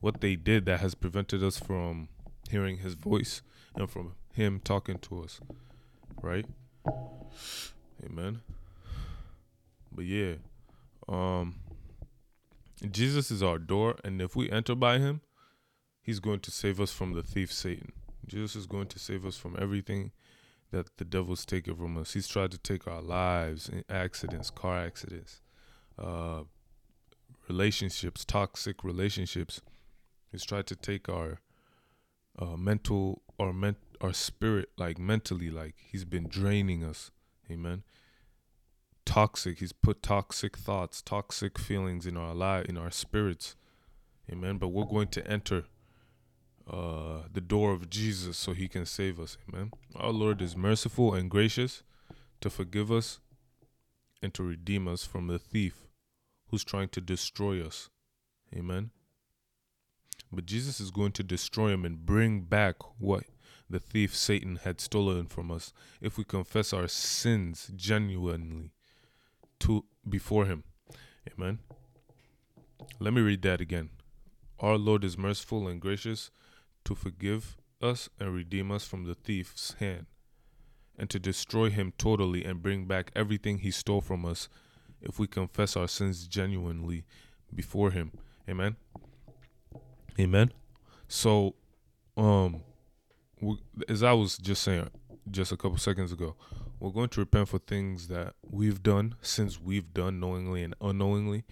what 0.00 0.20
they 0.20 0.36
did 0.36 0.66
that 0.66 0.80
has 0.80 0.94
prevented 0.94 1.42
us 1.42 1.58
from 1.58 2.08
hearing 2.50 2.78
his 2.78 2.94
voice 2.94 3.42
and 3.74 3.88
from 3.88 4.14
him 4.32 4.60
talking 4.62 4.98
to 4.98 5.22
us. 5.22 5.40
Right? 6.20 6.46
Amen. 8.04 8.40
But 9.92 10.04
yeah. 10.04 10.34
Um 11.08 11.56
Jesus 12.90 13.30
is 13.30 13.42
our 13.42 13.58
door, 13.58 13.96
and 14.04 14.20
if 14.20 14.36
we 14.36 14.50
enter 14.50 14.74
by 14.74 14.98
him, 14.98 15.22
he's 16.06 16.20
going 16.20 16.38
to 16.40 16.52
save 16.52 16.80
us 16.80 16.92
from 16.92 17.14
the 17.14 17.22
thief 17.22 17.52
Satan. 17.52 17.92
Jesus 18.24 18.54
is 18.54 18.66
going 18.66 18.86
to 18.86 18.98
save 18.98 19.26
us 19.26 19.36
from 19.36 19.56
everything 19.60 20.12
that 20.70 20.96
the 20.98 21.04
devil's 21.04 21.44
taken 21.44 21.74
from 21.74 21.98
us. 21.98 22.12
He's 22.12 22.28
tried 22.28 22.52
to 22.52 22.58
take 22.58 22.86
our 22.86 23.02
lives, 23.02 23.68
accidents, 23.90 24.50
car 24.50 24.78
accidents, 24.78 25.40
uh, 25.98 26.42
relationships, 27.48 28.24
toxic 28.24 28.84
relationships. 28.84 29.60
He's 30.30 30.44
tried 30.44 30.66
to 30.68 30.76
take 30.76 31.08
our 31.08 31.40
uh, 32.38 32.56
mental 32.56 33.22
or 33.36 33.52
ment 33.52 33.78
our 34.00 34.12
spirit, 34.12 34.68
like 34.76 34.98
mentally, 34.98 35.50
like 35.50 35.74
he's 35.90 36.04
been 36.04 36.28
draining 36.28 36.84
us. 36.84 37.10
Amen 37.50 37.82
toxic. 39.06 39.60
He's 39.60 39.72
put 39.72 40.02
toxic 40.02 40.58
thoughts, 40.58 41.00
toxic 41.00 41.58
feelings 41.58 42.06
in 42.06 42.16
our 42.16 42.34
life, 42.34 42.66
in 42.66 42.76
our 42.76 42.90
spirits. 42.90 43.56
Amen. 44.30 44.58
But 44.58 44.68
we're 44.68 44.84
going 44.84 45.08
to 45.08 45.26
enter 45.26 45.64
uh, 46.70 47.22
the 47.32 47.40
door 47.40 47.72
of 47.72 47.88
Jesus 47.90 48.36
so 48.36 48.52
he 48.52 48.68
can 48.68 48.86
save 48.86 49.20
us. 49.20 49.38
Amen. 49.48 49.70
Our 49.94 50.10
Lord 50.10 50.42
is 50.42 50.56
merciful 50.56 51.14
and 51.14 51.30
gracious 51.30 51.82
to 52.40 52.50
forgive 52.50 52.90
us 52.90 53.20
and 54.22 54.34
to 54.34 54.42
redeem 54.42 54.88
us 54.88 55.04
from 55.04 55.28
the 55.28 55.38
thief 55.38 55.86
who's 56.48 56.64
trying 56.64 56.88
to 56.90 57.00
destroy 57.00 57.64
us. 57.64 57.90
Amen. 58.54 58.90
But 60.32 60.46
Jesus 60.46 60.80
is 60.80 60.90
going 60.90 61.12
to 61.12 61.22
destroy 61.22 61.70
him 61.70 61.84
and 61.84 62.04
bring 62.04 62.42
back 62.42 62.76
what 62.98 63.24
the 63.70 63.78
thief 63.78 64.14
Satan 64.14 64.56
had 64.56 64.80
stolen 64.80 65.26
from 65.26 65.50
us 65.50 65.72
if 66.00 66.18
we 66.18 66.24
confess 66.24 66.72
our 66.72 66.88
sins 66.88 67.70
genuinely 67.76 68.72
to 69.60 69.84
before 70.08 70.46
him. 70.46 70.64
Amen. 71.32 71.58
Let 72.98 73.12
me 73.12 73.20
read 73.20 73.42
that 73.42 73.60
again. 73.60 73.90
Our 74.60 74.78
Lord 74.78 75.04
is 75.04 75.18
merciful 75.18 75.68
and 75.68 75.80
gracious 75.80 76.30
to 76.86 76.94
forgive 76.94 77.56
us 77.82 78.08
and 78.18 78.34
redeem 78.34 78.72
us 78.72 78.86
from 78.86 79.04
the 79.04 79.14
thief's 79.14 79.74
hand, 79.74 80.06
and 80.98 81.10
to 81.10 81.18
destroy 81.18 81.68
him 81.70 81.92
totally 81.98 82.44
and 82.44 82.62
bring 82.62 82.86
back 82.86 83.12
everything 83.14 83.58
he 83.58 83.70
stole 83.70 84.00
from 84.00 84.24
us 84.24 84.48
if 85.02 85.18
we 85.18 85.26
confess 85.26 85.76
our 85.76 85.88
sins 85.88 86.26
genuinely 86.26 87.04
before 87.54 87.90
him. 87.90 88.12
Amen. 88.48 88.76
Amen. 90.18 90.52
So, 91.08 91.54
um, 92.16 92.62
as 93.88 94.02
I 94.02 94.12
was 94.12 94.38
just 94.38 94.62
saying 94.62 94.88
just 95.30 95.52
a 95.52 95.56
couple 95.56 95.76
seconds 95.78 96.12
ago, 96.12 96.34
we're 96.80 96.90
going 96.90 97.10
to 97.10 97.20
repent 97.20 97.48
for 97.48 97.58
things 97.58 98.08
that 98.08 98.34
we've 98.48 98.82
done, 98.82 99.16
since 99.20 99.60
we've 99.60 99.92
done 99.92 100.20
knowingly 100.20 100.62
and 100.62 100.74
unknowingly. 100.80 101.44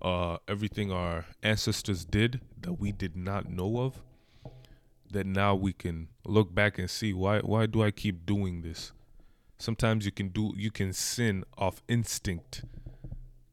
Uh, 0.00 0.36
everything 0.46 0.92
our 0.92 1.24
ancestors 1.42 2.04
did 2.04 2.40
that 2.60 2.74
we 2.74 2.92
did 2.92 3.16
not 3.16 3.48
know 3.50 3.80
of. 3.80 4.02
That 5.10 5.26
now 5.26 5.54
we 5.54 5.72
can 5.72 6.08
look 6.24 6.54
back 6.54 6.78
and 6.78 6.90
see 6.90 7.12
why 7.12 7.40
why 7.40 7.66
do 7.66 7.82
I 7.82 7.90
keep 7.90 8.26
doing 8.26 8.62
this? 8.62 8.92
Sometimes 9.58 10.04
you 10.04 10.12
can 10.12 10.28
do 10.28 10.52
you 10.56 10.70
can 10.70 10.92
sin 10.92 11.44
off 11.56 11.82
instinct, 11.88 12.64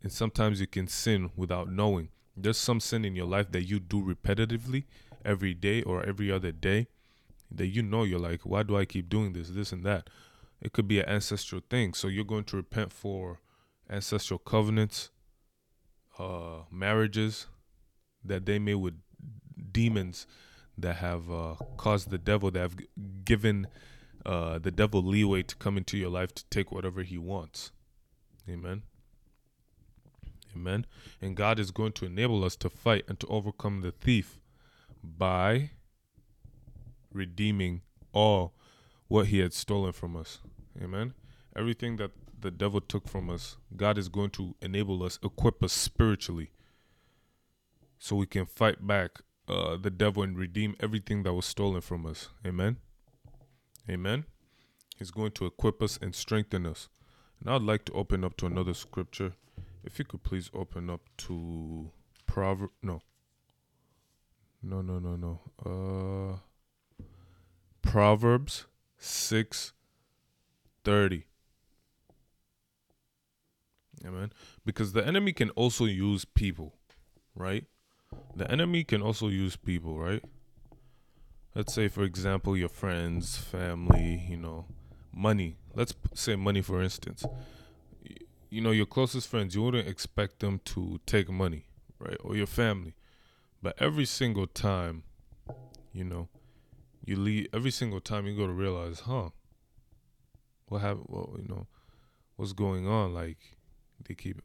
and 0.01 0.11
sometimes 0.11 0.59
you 0.59 0.67
can 0.67 0.87
sin 0.87 1.31
without 1.35 1.69
knowing. 1.69 2.09
There's 2.35 2.57
some 2.57 2.79
sin 2.79 3.05
in 3.05 3.15
your 3.15 3.27
life 3.27 3.51
that 3.51 3.63
you 3.63 3.79
do 3.79 4.01
repetitively 4.03 4.85
every 5.23 5.53
day 5.53 5.83
or 5.83 6.03
every 6.03 6.31
other 6.31 6.51
day 6.51 6.87
that 7.51 7.67
you 7.67 7.83
know 7.83 8.03
you're 8.03 8.19
like, 8.19 8.41
why 8.41 8.63
do 8.63 8.75
I 8.75 8.85
keep 8.85 9.09
doing 9.09 9.33
this, 9.33 9.49
this 9.49 9.71
and 9.71 9.85
that? 9.85 10.09
It 10.61 10.73
could 10.73 10.87
be 10.87 10.99
an 10.99 11.09
ancestral 11.09 11.61
thing. 11.69 11.93
So 11.93 12.07
you're 12.07 12.23
going 12.23 12.45
to 12.45 12.55
repent 12.55 12.91
for 12.91 13.39
ancestral 13.89 14.39
covenants, 14.39 15.11
uh, 16.17 16.63
marriages 16.71 17.47
that 18.23 18.45
they 18.45 18.59
made 18.59 18.75
with 18.75 18.95
demons 19.71 20.25
that 20.77 20.97
have 20.97 21.29
uh, 21.31 21.55
caused 21.77 22.09
the 22.09 22.17
devil, 22.17 22.51
that 22.51 22.59
have 22.59 22.75
given 23.25 23.67
uh, 24.25 24.59
the 24.59 24.71
devil 24.71 25.03
leeway 25.03 25.43
to 25.43 25.55
come 25.55 25.77
into 25.77 25.97
your 25.97 26.09
life 26.09 26.33
to 26.33 26.45
take 26.45 26.71
whatever 26.71 27.03
he 27.03 27.17
wants. 27.17 27.71
Amen. 28.49 28.83
Amen. 30.55 30.85
And 31.21 31.35
God 31.35 31.59
is 31.59 31.71
going 31.71 31.93
to 31.93 32.05
enable 32.05 32.43
us 32.43 32.55
to 32.57 32.69
fight 32.69 33.05
and 33.07 33.19
to 33.19 33.27
overcome 33.27 33.81
the 33.81 33.91
thief 33.91 34.39
by 35.03 35.71
redeeming 37.11 37.81
all 38.13 38.53
what 39.07 39.27
he 39.27 39.39
had 39.39 39.53
stolen 39.53 39.91
from 39.91 40.15
us. 40.15 40.39
Amen. 40.81 41.13
Everything 41.55 41.97
that 41.97 42.11
the 42.39 42.51
devil 42.51 42.81
took 42.81 43.07
from 43.07 43.29
us, 43.29 43.57
God 43.75 43.97
is 43.97 44.09
going 44.09 44.31
to 44.31 44.55
enable 44.61 45.03
us, 45.03 45.19
equip 45.23 45.63
us 45.63 45.73
spiritually 45.73 46.51
so 47.97 48.15
we 48.15 48.25
can 48.25 48.45
fight 48.45 48.85
back 48.85 49.21
uh, 49.47 49.77
the 49.77 49.89
devil 49.89 50.23
and 50.23 50.37
redeem 50.37 50.75
everything 50.79 51.23
that 51.23 51.33
was 51.33 51.45
stolen 51.45 51.81
from 51.81 52.05
us. 52.05 52.29
Amen. 52.45 52.77
Amen. 53.89 54.25
He's 54.97 55.11
going 55.11 55.31
to 55.31 55.45
equip 55.45 55.81
us 55.81 55.99
and 56.01 56.15
strengthen 56.15 56.65
us. 56.65 56.89
And 57.39 57.49
I'd 57.49 57.61
like 57.61 57.85
to 57.85 57.91
open 57.93 58.23
up 58.23 58.37
to 58.37 58.45
another 58.45 58.73
scripture. 58.73 59.33
If 59.83 59.99
you 59.99 60.05
could 60.05 60.23
please 60.23 60.49
open 60.53 60.89
up 60.89 61.01
to 61.17 61.91
Proverb. 62.25 62.71
No. 62.81 63.01
No, 64.61 64.81
no, 64.81 64.97
no, 64.99 65.15
no. 65.17 65.39
Uh, 65.65 66.37
Proverbs 67.81 68.65
6 68.97 69.73
30. 70.85 71.25
Amen. 74.05 74.31
Because 74.65 74.93
the 74.93 75.05
enemy 75.05 75.33
can 75.33 75.49
also 75.51 75.85
use 75.85 76.25
people, 76.25 76.75
right? 77.35 77.65
The 78.35 78.49
enemy 78.51 78.83
can 78.83 79.01
also 79.01 79.27
use 79.27 79.55
people, 79.55 79.99
right? 79.99 80.23
Let's 81.55 81.73
say, 81.73 81.87
for 81.87 82.03
example, 82.03 82.57
your 82.57 82.69
friends, 82.69 83.37
family, 83.37 84.25
you 84.27 84.37
know, 84.37 84.65
money. 85.13 85.57
Let's 85.75 85.93
say 86.15 86.35
money, 86.35 86.61
for 86.61 86.81
instance. 86.81 87.25
You 88.49 88.61
know, 88.61 88.71
your 88.71 88.87
closest 88.87 89.27
friends, 89.27 89.55
you 89.55 89.61
wouldn't 89.61 89.87
expect 89.87 90.39
them 90.39 90.59
to 90.65 90.99
take 91.05 91.29
money, 91.29 91.65
right? 91.99 92.17
Or 92.23 92.35
your 92.35 92.47
family. 92.47 92.95
But 93.61 93.75
every 93.79 94.05
single 94.05 94.47
time, 94.47 95.03
you 95.91 96.03
know, 96.03 96.27
you 97.05 97.15
leave, 97.15 97.47
every 97.53 97.71
single 97.71 97.99
time 97.99 98.25
you 98.25 98.35
go 98.35 98.47
to 98.47 98.53
realize, 98.53 99.01
huh, 99.01 99.29
what 100.73 100.81
have 100.81 100.97
what 101.05 101.29
you 101.37 101.47
know 101.47 101.67
what's 102.35 102.53
going 102.53 102.87
on 102.87 103.13
like 103.13 103.57
they 104.07 104.15
keep 104.15 104.41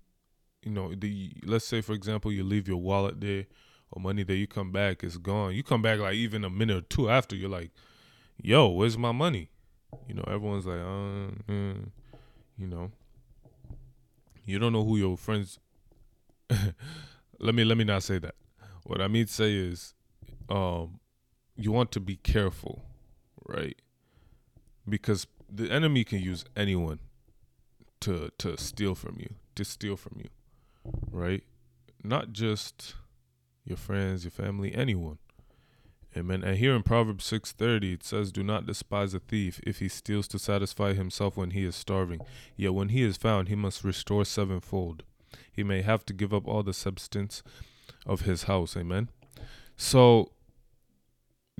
you 0.62 0.70
know 0.70 0.94
the 0.94 1.32
let's 1.44 1.66
say 1.66 1.80
for 1.80 1.94
example 1.94 2.30
you 2.30 2.44
leave 2.44 2.68
your 2.68 2.76
wallet 2.76 3.20
there 3.20 3.46
or 3.90 4.02
money 4.02 4.22
that 4.22 4.36
you 4.36 4.46
come 4.46 4.70
back 4.72 5.02
it's 5.02 5.16
gone. 5.16 5.54
You 5.54 5.62
come 5.62 5.82
back 5.82 5.98
like 5.98 6.14
even 6.14 6.44
a 6.44 6.50
minute 6.50 6.76
or 6.76 6.80
two 6.82 7.10
after 7.10 7.36
you're 7.36 7.50
like 7.50 7.70
yo 8.40 8.68
where's 8.68 8.98
my 8.98 9.12
money? 9.12 9.50
You 10.06 10.14
know 10.14 10.24
everyone's 10.26 10.66
like 10.66 10.80
uh, 10.80 11.52
uh 11.52 11.78
you 12.58 12.66
know. 12.66 12.90
You 14.44 14.58
don't 14.58 14.72
know 14.72 14.84
who 14.84 14.96
your 14.96 15.16
friends 15.16 15.58
let 17.38 17.54
me 17.54 17.64
let 17.64 17.76
me 17.76 17.84
not 17.84 18.02
say 18.02 18.18
that. 18.18 18.34
What 18.84 19.02
i 19.02 19.08
mean 19.08 19.26
to 19.26 19.32
say 19.32 19.54
is 19.54 19.94
um 20.48 21.00
you 21.56 21.72
want 21.72 21.92
to 21.92 22.00
be 22.00 22.16
careful 22.16 22.82
right? 23.48 23.76
Because 24.88 25.26
the 25.50 25.70
enemy 25.70 26.04
can 26.04 26.20
use 26.20 26.44
anyone 26.54 27.00
to 28.00 28.30
to 28.38 28.56
steal 28.56 28.94
from 28.94 29.16
you, 29.18 29.34
to 29.56 29.64
steal 29.64 29.96
from 29.96 30.20
you, 30.22 30.28
right? 31.10 31.42
Not 32.04 32.32
just 32.32 32.94
your 33.68 33.76
friends, 33.76 34.24
your 34.24 34.30
family, 34.30 34.74
anyone. 34.74 35.18
Amen. 36.16 36.42
And 36.42 36.56
here 36.56 36.74
in 36.74 36.82
Proverbs 36.82 37.24
6:30 37.26 37.92
it 37.92 38.02
says, 38.02 38.32
"Do 38.32 38.42
not 38.42 38.66
despise 38.66 39.12
a 39.12 39.20
thief 39.20 39.60
if 39.64 39.78
he 39.78 39.88
steals 39.88 40.26
to 40.28 40.38
satisfy 40.38 40.94
himself 40.94 41.36
when 41.36 41.50
he 41.50 41.64
is 41.64 41.76
starving. 41.76 42.20
Yet 42.56 42.74
when 42.74 42.88
he 42.88 43.02
is 43.02 43.18
found, 43.18 43.48
he 43.48 43.54
must 43.54 43.84
restore 43.84 44.24
sevenfold. 44.24 45.04
He 45.52 45.62
may 45.62 45.82
have 45.82 46.06
to 46.06 46.14
give 46.14 46.32
up 46.32 46.48
all 46.48 46.62
the 46.62 46.72
substance 46.72 47.42
of 48.06 48.22
his 48.22 48.44
house." 48.44 48.76
Amen. 48.76 49.10
So 49.76 50.32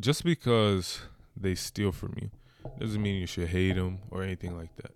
just 0.00 0.24
because 0.24 1.02
they 1.36 1.54
steal 1.54 1.92
from 1.92 2.14
you, 2.20 2.30
Doesn't 2.78 3.02
mean 3.02 3.20
you 3.20 3.26
should 3.26 3.48
hate 3.48 3.76
them 3.76 4.00
or 4.10 4.22
anything 4.22 4.56
like 4.56 4.74
that. 4.76 4.92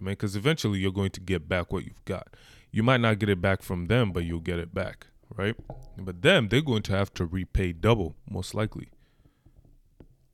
Amen. 0.00 0.12
Because 0.12 0.36
eventually 0.36 0.78
you're 0.78 0.92
going 0.92 1.10
to 1.10 1.20
get 1.20 1.48
back 1.48 1.72
what 1.72 1.84
you've 1.84 2.04
got. 2.04 2.28
You 2.70 2.82
might 2.82 3.00
not 3.00 3.18
get 3.18 3.28
it 3.28 3.40
back 3.40 3.62
from 3.62 3.86
them, 3.86 4.12
but 4.12 4.24
you'll 4.24 4.40
get 4.40 4.58
it 4.58 4.74
back, 4.74 5.06
right? 5.36 5.56
But 5.98 6.22
them, 6.22 6.48
they're 6.48 6.60
going 6.60 6.82
to 6.82 6.92
have 6.92 7.12
to 7.14 7.26
repay 7.26 7.72
double, 7.72 8.16
most 8.28 8.54
likely, 8.54 8.88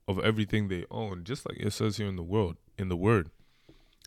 of 0.06 0.18
everything 0.20 0.68
they 0.68 0.84
own, 0.90 1.24
just 1.24 1.48
like 1.48 1.58
it 1.58 1.72
says 1.72 1.96
here 1.96 2.08
in 2.08 2.16
the 2.16 2.22
world, 2.22 2.56
in 2.78 2.88
the 2.88 2.96
word. 2.96 3.30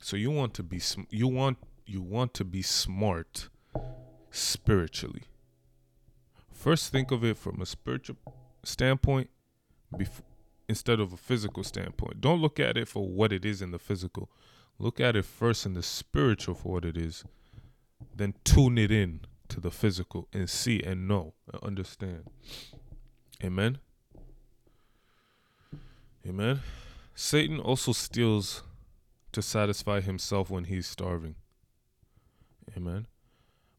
So 0.02 0.18
you 0.18 0.32
want 0.32 0.54
to 0.56 0.64
be 0.64 0.80
sm- 0.80 1.04
you 1.10 1.28
want 1.28 1.58
you 1.86 2.02
want 2.02 2.34
to 2.36 2.44
be 2.46 2.62
smart 2.62 3.50
spiritually. 4.32 5.24
First, 6.52 6.92
think 6.92 7.12
of 7.12 7.24
it 7.24 7.38
from 7.38 7.62
a 7.62 7.66
spiritual 7.66 8.18
standpoint, 8.64 9.30
instead 10.68 11.00
of 11.00 11.14
a 11.14 11.18
physical 11.18 11.64
standpoint. 11.64 12.22
Don't 12.22 12.42
look 12.42 12.60
at 12.60 12.78
it 12.78 12.88
for 12.88 13.08
what 13.08 13.32
it 13.32 13.46
is 13.46 13.62
in 13.62 13.72
the 13.72 13.80
physical. 13.80 14.30
Look 14.80 15.00
at 15.00 15.16
it 15.16 15.26
first 15.26 15.66
in 15.66 15.74
the 15.74 15.84
spiritual 15.84 16.56
for 16.56 16.74
what 16.74 16.86
it 16.86 16.98
is. 16.98 17.24
Then 18.16 18.34
tune 18.44 18.78
it 18.78 18.92
in 18.92 19.22
to 19.54 19.60
the 19.60 19.70
physical 19.70 20.28
and 20.34 20.50
see 20.50 20.82
and 20.82 21.08
know 21.08 21.36
and 21.52 21.62
understand. 21.62 22.24
Amen. 23.44 23.78
Amen. 26.28 26.62
Satan 27.14 27.60
also 27.60 27.92
steals 27.92 28.64
to 29.32 29.44
satisfy 29.44 30.02
himself 30.02 30.50
when 30.50 30.64
he's 30.64 30.88
starving. 30.88 31.36
Amen. 32.76 33.06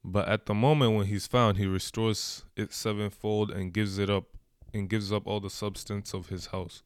But 0.05 0.29
at 0.29 0.47
the 0.47 0.55
moment 0.55 0.95
when 0.95 1.07
he's 1.07 1.27
found, 1.27 1.59
he 1.59 1.67
restores 1.67 2.45
it 2.57 2.73
sevenfold 2.73 3.51
and 3.51 3.73
gives 3.73 3.99
it 3.99 4.09
up 4.09 4.27
and 4.73 4.89
gives 4.89 5.13
up 5.13 5.27
all 5.27 5.41
the 5.41 5.51
substance 5.51 6.15
of 6.15 6.29
his 6.29 6.47
house. 6.47 6.85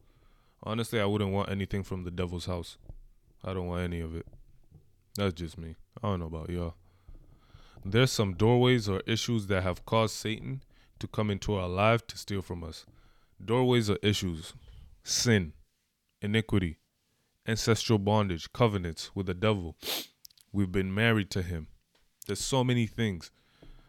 Honestly, 0.63 0.99
I 0.99 1.05
wouldn't 1.05 1.33
want 1.33 1.51
anything 1.51 1.83
from 1.83 2.05
the 2.05 2.11
devil's 2.11 2.47
house. 2.47 2.79
I 3.45 3.53
don't 3.53 3.67
want 3.67 3.83
any 3.83 4.01
of 4.01 4.17
it. 4.17 4.27
That's 5.17 5.35
just 5.35 5.59
me. 5.59 5.75
I 6.03 6.09
don't 6.09 6.21
know 6.21 6.27
about 6.27 6.49
y'all. 6.49 6.75
There's 7.85 8.11
some 8.11 8.35
doorways 8.35 8.89
or 8.89 9.03
issues 9.07 9.47
that 9.47 9.63
have 9.63 9.85
caused 9.85 10.15
Satan 10.15 10.63
to 10.99 11.07
come 11.07 11.31
into 11.31 11.55
our 11.55 11.69
life 11.69 12.07
to 12.09 12.19
steal 12.19 12.43
from 12.43 12.65
us. 12.65 12.85
Doorways 13.43 13.89
or 13.89 13.99
issues 14.03 14.53
sin, 15.05 15.53
iniquity, 16.21 16.79
ancestral 17.47 17.99
bondage, 17.99 18.53
covenants 18.53 19.11
with 19.15 19.27
the 19.27 19.35
devil. 19.35 19.77
We've 20.53 20.73
been 20.73 20.95
married 20.95 21.31
to 21.31 21.43
him. 21.43 21.69
There's 22.27 22.41
so 22.41 22.63
many 22.63 22.87
things. 22.87 23.31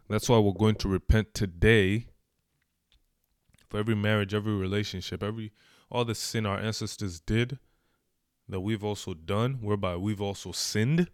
That's 0.08 0.29
why 0.29 0.39
we're 0.39 0.53
going 0.53 0.75
to 0.75 0.88
repent 0.88 1.34
today 1.34 2.05
for 3.67 3.79
every 3.79 3.96
marriage, 3.96 4.34
every 4.34 4.55
relationship, 4.55 5.22
every 5.22 5.51
all 5.91 6.05
the 6.05 6.15
sin 6.15 6.46
our 6.46 6.60
ancestors 6.60 7.19
did 7.19 7.60
that 8.48 8.62
we've 8.62 8.84
also 8.84 9.13
done, 9.13 9.60
whereby 9.62 9.96
we've 9.96 10.22
also 10.22 10.51
sinned 10.51 11.10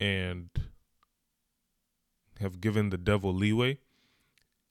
and 0.00 0.50
have 2.40 2.60
given 2.60 2.90
the 2.90 2.98
devil 2.98 3.34
leeway 3.34 3.78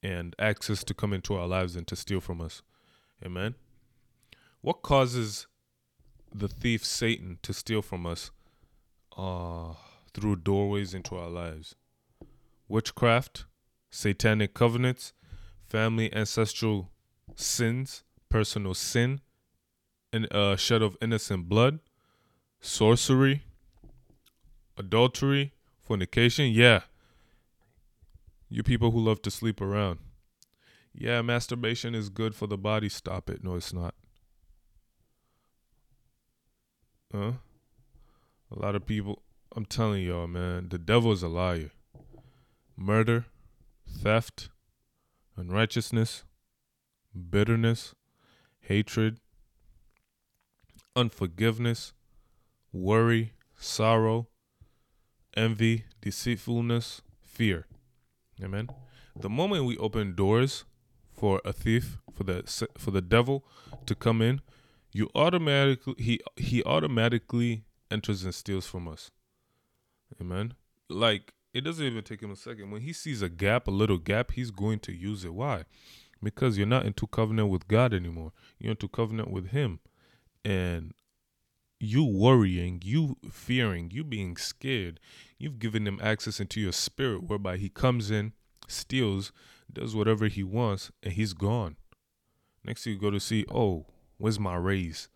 and 0.02 0.34
access 0.38 0.84
to 0.84 0.94
come 0.94 1.12
into 1.12 1.34
our 1.34 1.46
lives 1.46 1.76
and 1.76 1.86
to 1.86 1.96
steal 1.96 2.20
from 2.20 2.40
us. 2.40 2.62
Amen. 3.24 3.54
What 4.60 4.82
causes 4.82 5.46
the 6.34 6.48
thief 6.48 6.84
Satan 6.84 7.38
to 7.42 7.52
steal 7.52 7.82
from 7.82 8.06
us 8.06 8.30
uh, 9.16 9.74
through 10.14 10.36
doorways 10.36 10.94
into 10.94 11.16
our 11.16 11.28
lives? 11.28 11.74
Witchcraft, 12.68 13.46
satanic 13.90 14.54
covenants, 14.54 15.12
family 15.66 16.12
ancestral 16.14 16.90
sins, 17.34 18.04
personal 18.28 18.74
sin, 18.74 19.20
and 20.12 20.32
uh, 20.32 20.56
shed 20.56 20.82
of 20.82 20.96
innocent 21.00 21.48
blood, 21.48 21.80
sorcery, 22.60 23.42
adultery, 24.76 25.52
fornication. 25.80 26.46
Yeah. 26.46 26.82
You 28.48 28.62
people 28.62 28.90
who 28.90 29.00
love 29.00 29.22
to 29.22 29.30
sleep 29.30 29.60
around. 29.60 29.98
Yeah, 30.94 31.22
masturbation 31.22 31.94
is 31.94 32.08
good 32.08 32.34
for 32.34 32.46
the 32.46 32.58
body. 32.58 32.88
Stop 32.88 33.30
it. 33.30 33.44
No, 33.44 33.54
it's 33.54 33.72
not. 33.72 33.94
Huh? 37.12 37.32
A 38.50 38.58
lot 38.58 38.74
of 38.74 38.86
people, 38.86 39.22
I'm 39.54 39.64
telling 39.64 40.02
y'all, 40.02 40.26
man, 40.26 40.68
the 40.70 40.78
devil 40.78 41.12
is 41.12 41.22
a 41.22 41.28
liar. 41.28 41.70
Murder, 42.76 43.26
theft, 43.86 44.48
unrighteousness, 45.36 46.24
bitterness, 47.30 47.94
hatred, 48.60 49.20
unforgiveness, 50.96 51.92
worry, 52.72 53.34
sorrow, 53.56 54.28
envy, 55.36 55.84
deceitfulness, 56.00 57.02
fear. 57.22 57.67
Amen. 58.42 58.68
The 59.16 59.28
moment 59.28 59.64
we 59.64 59.76
open 59.78 60.14
doors 60.14 60.64
for 61.12 61.40
a 61.44 61.52
thief, 61.52 61.98
for 62.14 62.24
the 62.24 62.68
for 62.78 62.90
the 62.90 63.02
devil 63.02 63.44
to 63.86 63.94
come 63.94 64.22
in, 64.22 64.40
you 64.92 65.10
automatically 65.14 65.94
he 65.98 66.20
he 66.36 66.62
automatically 66.64 67.64
enters 67.90 68.24
and 68.24 68.34
steals 68.34 68.66
from 68.66 68.86
us. 68.86 69.10
Amen. 70.20 70.54
Like 70.88 71.32
it 71.52 71.62
doesn't 71.62 71.84
even 71.84 72.04
take 72.04 72.22
him 72.22 72.30
a 72.30 72.36
second. 72.36 72.70
When 72.70 72.82
he 72.82 72.92
sees 72.92 73.22
a 73.22 73.28
gap, 73.28 73.66
a 73.66 73.72
little 73.72 73.98
gap, 73.98 74.32
he's 74.32 74.50
going 74.50 74.78
to 74.80 74.92
use 74.92 75.24
it. 75.24 75.34
Why? 75.34 75.64
Because 76.22 76.58
you're 76.58 76.66
not 76.66 76.86
into 76.86 77.06
covenant 77.06 77.48
with 77.48 77.68
God 77.68 77.94
anymore. 77.94 78.32
You're 78.58 78.72
into 78.72 78.88
covenant 78.88 79.30
with 79.30 79.48
him. 79.48 79.80
And 80.44 80.92
you 81.80 82.04
worrying, 82.04 82.80
you 82.84 83.16
fearing, 83.30 83.90
you 83.90 84.04
being 84.04 84.36
scared, 84.36 84.98
you've 85.38 85.58
given 85.58 85.86
him 85.86 86.00
access 86.02 86.40
into 86.40 86.60
your 86.60 86.72
spirit 86.72 87.24
whereby 87.24 87.56
he 87.56 87.68
comes 87.68 88.10
in, 88.10 88.32
steals, 88.66 89.32
does 89.72 89.94
whatever 89.94 90.26
he 90.26 90.42
wants, 90.42 90.90
and 91.02 91.12
he's 91.12 91.32
gone. 91.32 91.76
Next 92.64 92.86
you 92.86 92.98
go 92.98 93.10
to 93.10 93.20
see, 93.20 93.44
oh, 93.52 93.86
where's 94.16 94.40
my 94.40 94.56
raise? 94.56 95.08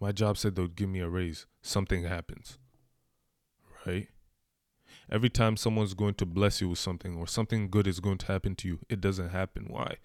My 0.00 0.12
job 0.12 0.36
said 0.36 0.54
they'd 0.56 0.76
give 0.76 0.88
me 0.88 1.00
a 1.00 1.08
raise. 1.08 1.46
Something 1.62 2.04
happens. 2.04 2.58
Right? 3.86 4.08
Every 5.10 5.30
time 5.30 5.56
someone's 5.56 5.94
going 5.94 6.14
to 6.14 6.26
bless 6.26 6.60
you 6.60 6.68
with 6.68 6.78
something 6.78 7.16
or 7.16 7.26
something 7.26 7.70
good 7.70 7.86
is 7.86 8.00
going 8.00 8.18
to 8.18 8.26
happen 8.26 8.54
to 8.56 8.68
you, 8.68 8.80
it 8.88 9.00
doesn't 9.00 9.30
happen. 9.30 9.66
Why? 9.68 9.96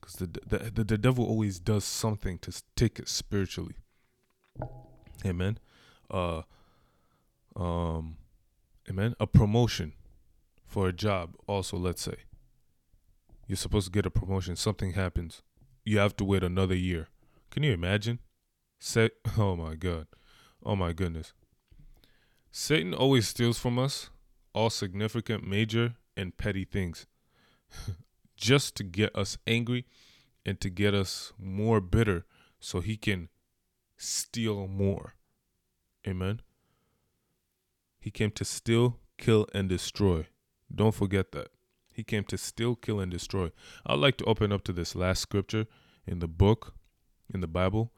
Because 0.00 0.16
the, 0.16 0.26
the, 0.46 0.70
the, 0.70 0.84
the 0.84 0.98
devil 0.98 1.24
always 1.24 1.58
does 1.58 1.84
something 1.84 2.38
to 2.40 2.62
take 2.76 2.98
it 2.98 3.08
spiritually. 3.08 3.76
Amen. 5.24 5.58
Uh, 6.10 6.42
um, 7.56 8.16
amen. 8.88 9.14
A 9.20 9.26
promotion 9.26 9.92
for 10.66 10.88
a 10.88 10.92
job, 10.92 11.34
also, 11.46 11.76
let's 11.76 12.02
say. 12.02 12.16
You're 13.46 13.56
supposed 13.56 13.86
to 13.86 13.92
get 13.92 14.06
a 14.06 14.10
promotion, 14.10 14.56
something 14.56 14.92
happens. 14.92 15.42
You 15.84 15.98
have 15.98 16.16
to 16.16 16.24
wait 16.24 16.42
another 16.42 16.74
year. 16.74 17.08
Can 17.50 17.62
you 17.62 17.72
imagine? 17.72 18.20
Say, 18.78 19.10
oh 19.38 19.56
my 19.56 19.74
God. 19.74 20.06
Oh 20.64 20.76
my 20.76 20.92
goodness. 20.92 21.32
Satan 22.50 22.94
always 22.94 23.28
steals 23.28 23.58
from 23.58 23.78
us 23.78 24.10
all 24.54 24.70
significant, 24.70 25.46
major, 25.46 25.94
and 26.16 26.36
petty 26.36 26.64
things 26.64 27.06
just 28.36 28.76
to 28.76 28.84
get 28.84 29.14
us 29.16 29.36
angry 29.46 29.84
and 30.46 30.60
to 30.60 30.70
get 30.70 30.94
us 30.94 31.32
more 31.38 31.80
bitter 31.80 32.24
so 32.60 32.80
he 32.80 32.96
can 32.96 33.28
steal 33.96 34.66
more. 34.66 35.14
Amen. 36.06 36.40
He 37.98 38.10
came 38.10 38.30
to 38.32 38.44
steal, 38.44 38.98
kill, 39.16 39.46
and 39.54 39.68
destroy. 39.68 40.26
Don't 40.74 40.94
forget 40.94 41.32
that. 41.32 41.48
He 41.94 42.02
came 42.02 42.24
to 42.24 42.36
steal, 42.36 42.74
kill, 42.74 43.00
and 43.00 43.10
destroy. 43.10 43.50
I'd 43.86 43.98
like 43.98 44.16
to 44.18 44.24
open 44.24 44.52
up 44.52 44.64
to 44.64 44.72
this 44.72 44.94
last 44.94 45.22
scripture 45.22 45.66
in 46.06 46.18
the 46.18 46.28
book, 46.28 46.74
in 47.32 47.40
the 47.40 47.46
Bible, 47.46 47.92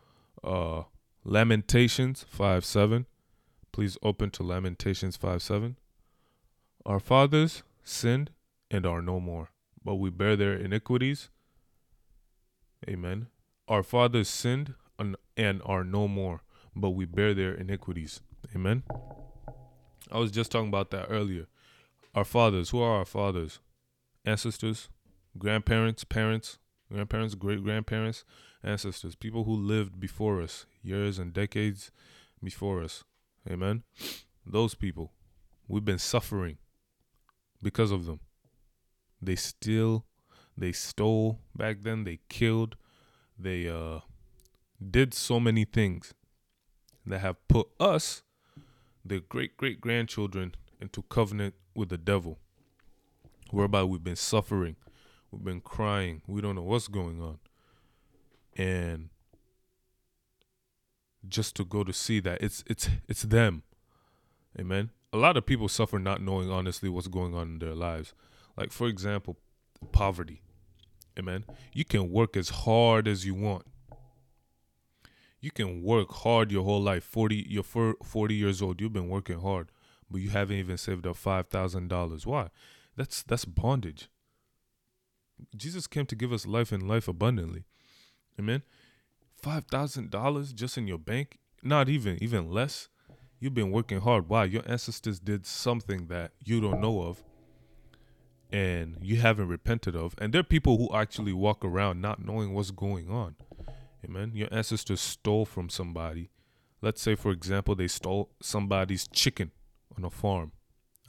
uh, 0.44 0.82
Lamentations 1.24 2.24
5 2.28 2.64
7. 2.64 3.06
Please 3.72 3.98
open 4.02 4.30
to 4.30 4.42
Lamentations 4.42 5.16
5 5.16 5.42
7. 5.42 5.76
Our 6.84 7.00
fathers 7.00 7.62
sinned 7.82 8.30
and 8.70 8.86
are 8.86 9.02
no 9.02 9.18
more, 9.18 9.50
but 9.84 9.96
we 9.96 10.10
bear 10.10 10.36
their 10.36 10.54
iniquities. 10.54 11.30
Amen. 12.88 13.26
Our 13.66 13.82
fathers 13.82 14.28
sinned 14.28 14.74
and 14.98 15.62
are 15.64 15.84
no 15.84 16.08
more, 16.08 16.42
but 16.74 16.90
we 16.90 17.04
bear 17.04 17.34
their 17.34 17.54
iniquities. 17.54 18.20
Amen. 18.54 18.82
I 20.10 20.18
was 20.18 20.30
just 20.30 20.52
talking 20.52 20.68
about 20.68 20.90
that 20.90 21.06
earlier. 21.08 21.46
Our 22.14 22.24
fathers, 22.24 22.70
who 22.70 22.80
are 22.80 22.98
our 22.98 23.04
fathers? 23.04 23.60
Ancestors, 24.24 24.88
grandparents, 25.38 26.04
parents, 26.04 26.58
grandparents, 26.92 27.34
great 27.34 27.62
grandparents, 27.62 28.24
ancestors, 28.62 29.14
people 29.14 29.44
who 29.44 29.54
lived 29.54 30.00
before 30.00 30.40
us, 30.40 30.66
years 30.82 31.18
and 31.18 31.32
decades 31.32 31.90
before 32.42 32.82
us. 32.82 33.04
Amen. 33.48 33.82
Those 34.44 34.74
people, 34.74 35.12
we've 35.68 35.84
been 35.84 35.98
suffering 35.98 36.58
because 37.62 37.90
of 37.90 38.06
them. 38.06 38.20
They 39.20 39.36
still, 39.36 40.06
they 40.56 40.72
stole 40.72 41.40
back 41.54 41.78
then, 41.82 42.04
they 42.04 42.20
killed, 42.28 42.76
they 43.38 43.68
uh 43.68 44.00
did 44.90 45.14
so 45.14 45.40
many 45.40 45.64
things 45.64 46.14
that 47.06 47.20
have 47.20 47.36
put 47.48 47.68
us, 47.78 48.22
the 49.04 49.20
great 49.20 49.56
great 49.56 49.80
grandchildren, 49.80 50.54
into 50.80 51.02
covenant 51.02 51.54
with 51.74 51.88
the 51.88 51.98
devil, 51.98 52.38
whereby 53.50 53.82
we've 53.82 54.04
been 54.04 54.16
suffering, 54.16 54.76
we've 55.30 55.44
been 55.44 55.60
crying, 55.60 56.22
we 56.26 56.40
don't 56.40 56.54
know 56.54 56.62
what's 56.62 56.88
going 56.88 57.20
on. 57.20 57.38
And 58.56 59.10
just 61.28 61.56
to 61.56 61.64
go 61.64 61.84
to 61.84 61.92
see 61.92 62.20
that 62.20 62.42
it's 62.42 62.64
it's 62.66 62.88
it's 63.08 63.22
them. 63.22 63.62
Amen. 64.58 64.90
A 65.12 65.16
lot 65.16 65.36
of 65.36 65.46
people 65.46 65.68
suffer 65.68 65.98
not 65.98 66.20
knowing 66.20 66.50
honestly 66.50 66.88
what's 66.88 67.08
going 67.08 67.34
on 67.34 67.48
in 67.48 67.58
their 67.58 67.74
lives. 67.74 68.14
Like 68.56 68.72
for 68.72 68.88
example, 68.88 69.36
poverty. 69.92 70.42
Amen. 71.18 71.44
You 71.72 71.84
can 71.84 72.10
work 72.10 72.36
as 72.36 72.50
hard 72.50 73.08
as 73.08 73.24
you 73.24 73.34
want. 73.34 73.64
You 75.40 75.50
can 75.50 75.82
work 75.82 76.10
hard 76.10 76.50
your 76.50 76.64
whole 76.64 76.82
life. 76.82 77.04
40 77.04 77.46
you're 77.48 77.62
40 77.62 78.34
years 78.34 78.62
old. 78.62 78.80
You've 78.80 78.92
been 78.92 79.08
working 79.08 79.40
hard, 79.40 79.70
but 80.10 80.20
you 80.20 80.30
haven't 80.30 80.56
even 80.56 80.76
saved 80.76 81.06
up 81.06 81.16
$5,000. 81.16 82.26
Why? 82.26 82.48
That's 82.96 83.22
that's 83.22 83.44
bondage. 83.44 84.08
Jesus 85.54 85.86
came 85.86 86.06
to 86.06 86.16
give 86.16 86.32
us 86.32 86.46
life 86.46 86.72
and 86.72 86.88
life 86.88 87.08
abundantly. 87.08 87.64
Amen. 88.38 88.62
$5,000 89.42 90.54
just 90.54 90.78
in 90.78 90.86
your 90.86 90.98
bank? 90.98 91.38
Not 91.62 91.88
even, 91.88 92.22
even 92.22 92.50
less. 92.50 92.88
You've 93.38 93.54
been 93.54 93.70
working 93.70 94.00
hard. 94.00 94.28
Why? 94.28 94.44
Your 94.44 94.62
ancestors 94.66 95.20
did 95.20 95.46
something 95.46 96.06
that 96.06 96.32
you 96.42 96.60
don't 96.60 96.80
know 96.80 97.02
of 97.02 97.22
and 98.50 98.96
you 99.00 99.16
haven't 99.16 99.48
repented 99.48 99.94
of. 99.94 100.14
And 100.18 100.32
there 100.32 100.40
are 100.40 100.44
people 100.44 100.78
who 100.78 100.94
actually 100.94 101.32
walk 101.32 101.64
around 101.64 102.00
not 102.00 102.24
knowing 102.24 102.54
what's 102.54 102.70
going 102.70 103.10
on. 103.10 103.36
Amen. 104.06 104.32
Your 104.34 104.48
ancestors 104.52 105.00
stole 105.00 105.44
from 105.44 105.68
somebody. 105.68 106.30
Let's 106.80 107.02
say, 107.02 107.14
for 107.14 107.30
example, 107.30 107.74
they 107.74 107.88
stole 107.88 108.30
somebody's 108.40 109.08
chicken 109.08 109.50
on 109.96 110.04
a 110.04 110.10
farm. 110.10 110.52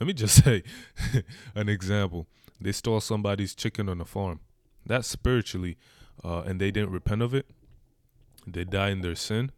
Let 0.00 0.06
me 0.06 0.12
just 0.12 0.44
say 0.44 0.62
an 1.54 1.68
example. 1.68 2.26
They 2.60 2.72
stole 2.72 3.00
somebody's 3.00 3.54
chicken 3.54 3.88
on 3.88 4.00
a 4.00 4.04
farm. 4.04 4.40
That's 4.84 5.06
spiritually, 5.06 5.76
uh, 6.24 6.40
and 6.40 6.60
they 6.60 6.70
didn't 6.70 6.90
repent 6.90 7.22
of 7.22 7.34
it. 7.34 7.46
They 8.46 8.64
die 8.64 8.88
in 8.90 9.02
their 9.02 9.14
sin, 9.14 9.52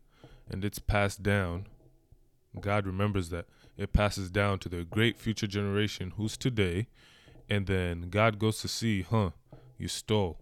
and 0.50 0.64
it's 0.64 0.78
passed 0.78 1.22
down. 1.22 1.66
God 2.60 2.84
remembers 2.84 3.30
that. 3.30 3.46
It 3.78 3.92
passes 3.92 4.30
down 4.30 4.58
to 4.58 4.68
their 4.68 4.84
great 4.84 5.16
future 5.16 5.46
generation 5.46 6.12
who's 6.16 6.36
today 6.36 6.88
and 7.50 7.66
then 7.66 8.08
God 8.10 8.38
goes 8.38 8.60
to 8.60 8.68
see, 8.68 9.02
huh, 9.02 9.30
you 9.76 9.88
stole. 9.88 10.38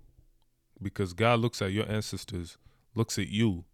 Because 0.81 1.15
God 1.15 1.41
looks 1.41 1.63
at 1.63 1.73
your 1.73 1.91
ancestors, 1.91 2.59
looks 2.99 3.19
at 3.19 3.29
you 3.29 3.65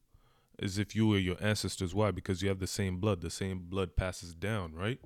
as 0.62 0.78
if 0.78 0.94
you 0.94 1.08
were 1.08 1.18
your 1.18 1.37
ancestors. 1.40 1.94
Why? 1.94 2.12
Because 2.12 2.42
you 2.42 2.48
have 2.48 2.60
the 2.60 2.66
same 2.66 2.98
blood. 2.98 3.20
The 3.20 3.30
same 3.30 3.66
blood 3.68 3.96
passes 3.96 4.34
down, 4.34 4.74
right? 4.74 5.00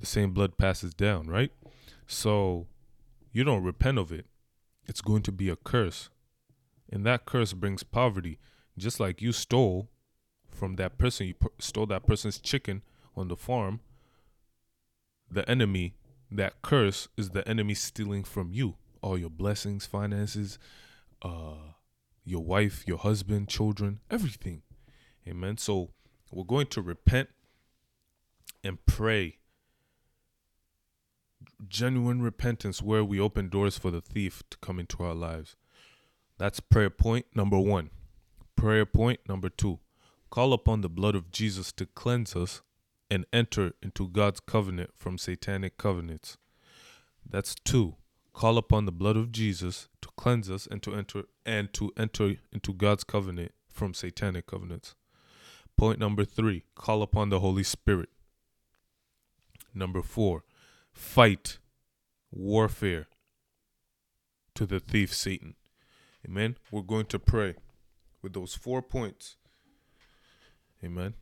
The 0.00 0.06
same 0.06 0.32
blood 0.32 0.58
passes 0.58 0.94
down, 0.94 1.28
right? 1.28 1.52
So 2.06 2.66
you 3.32 3.44
don't 3.44 3.62
repent 3.62 3.98
of 3.98 4.10
it. 4.10 4.26
It's 4.86 5.00
going 5.00 5.22
to 5.22 5.32
be 5.32 5.48
a 5.48 5.56
curse. 5.56 6.10
And 6.90 7.06
that 7.06 7.24
curse 7.24 7.52
brings 7.52 7.84
poverty. 7.84 8.40
Just 8.76 8.98
like 8.98 9.22
you 9.22 9.30
stole 9.30 9.90
from 10.50 10.74
that 10.76 10.98
person, 10.98 11.28
you 11.28 11.34
stole 11.60 11.86
that 11.86 12.06
person's 12.06 12.38
chicken 12.38 12.82
on 13.14 13.28
the 13.28 13.36
farm, 13.36 13.80
the 15.30 15.48
enemy 15.48 15.94
that 16.30 16.62
curse 16.62 17.08
is 17.16 17.30
the 17.30 17.46
enemy 17.46 17.74
stealing 17.74 18.24
from 18.24 18.52
you 18.52 18.76
all 19.02 19.18
your 19.18 19.30
blessings, 19.30 19.84
finances, 19.84 20.58
uh, 21.22 21.74
your 22.24 22.42
wife, 22.42 22.84
your 22.86 22.98
husband, 22.98 23.48
children, 23.48 24.00
everything. 24.10 24.62
Amen. 25.26 25.56
So 25.56 25.90
we're 26.30 26.44
going 26.44 26.66
to 26.68 26.82
repent 26.82 27.28
and 28.64 28.84
pray. 28.86 29.38
Genuine 31.68 32.22
repentance 32.22 32.82
where 32.82 33.04
we 33.04 33.20
open 33.20 33.48
doors 33.48 33.78
for 33.78 33.90
the 33.90 34.00
thief 34.00 34.42
to 34.50 34.58
come 34.58 34.78
into 34.78 35.02
our 35.02 35.14
lives. 35.14 35.56
That's 36.38 36.60
prayer 36.60 36.90
point 36.90 37.26
number 37.34 37.58
one. 37.58 37.90
Prayer 38.56 38.86
point 38.86 39.20
number 39.28 39.48
two. 39.48 39.78
Call 40.30 40.52
upon 40.52 40.80
the 40.80 40.88
blood 40.88 41.14
of 41.14 41.30
Jesus 41.30 41.72
to 41.72 41.86
cleanse 41.86 42.34
us 42.34 42.62
and 43.10 43.26
enter 43.32 43.72
into 43.82 44.08
God's 44.08 44.40
covenant 44.40 44.90
from 44.96 45.18
satanic 45.18 45.76
covenants. 45.76 46.38
That's 47.28 47.54
two. 47.54 47.96
Call 48.32 48.56
upon 48.56 48.86
the 48.86 48.92
blood 48.92 49.16
of 49.16 49.30
Jesus 49.30 49.88
to 50.00 50.08
cleanse 50.16 50.50
us 50.50 50.66
and 50.66 50.82
to 50.82 50.94
enter 50.94 51.24
and 51.44 51.72
to 51.74 51.92
enter 51.96 52.36
into 52.52 52.72
God's 52.72 53.04
covenant 53.04 53.52
from 53.68 53.94
satanic 53.94 54.46
covenants. 54.46 54.94
Point 55.76 55.98
number 55.98 56.24
3, 56.24 56.64
call 56.74 57.02
upon 57.02 57.30
the 57.30 57.40
Holy 57.40 57.62
Spirit. 57.62 58.10
Number 59.74 60.02
4, 60.02 60.44
fight 60.92 61.58
warfare 62.30 63.08
to 64.54 64.66
the 64.66 64.80
thief 64.80 65.14
Satan. 65.14 65.54
Amen. 66.26 66.56
We're 66.70 66.82
going 66.82 67.06
to 67.06 67.18
pray 67.18 67.56
with 68.20 68.34
those 68.34 68.54
four 68.54 68.82
points. 68.82 69.36
Amen 70.84 71.14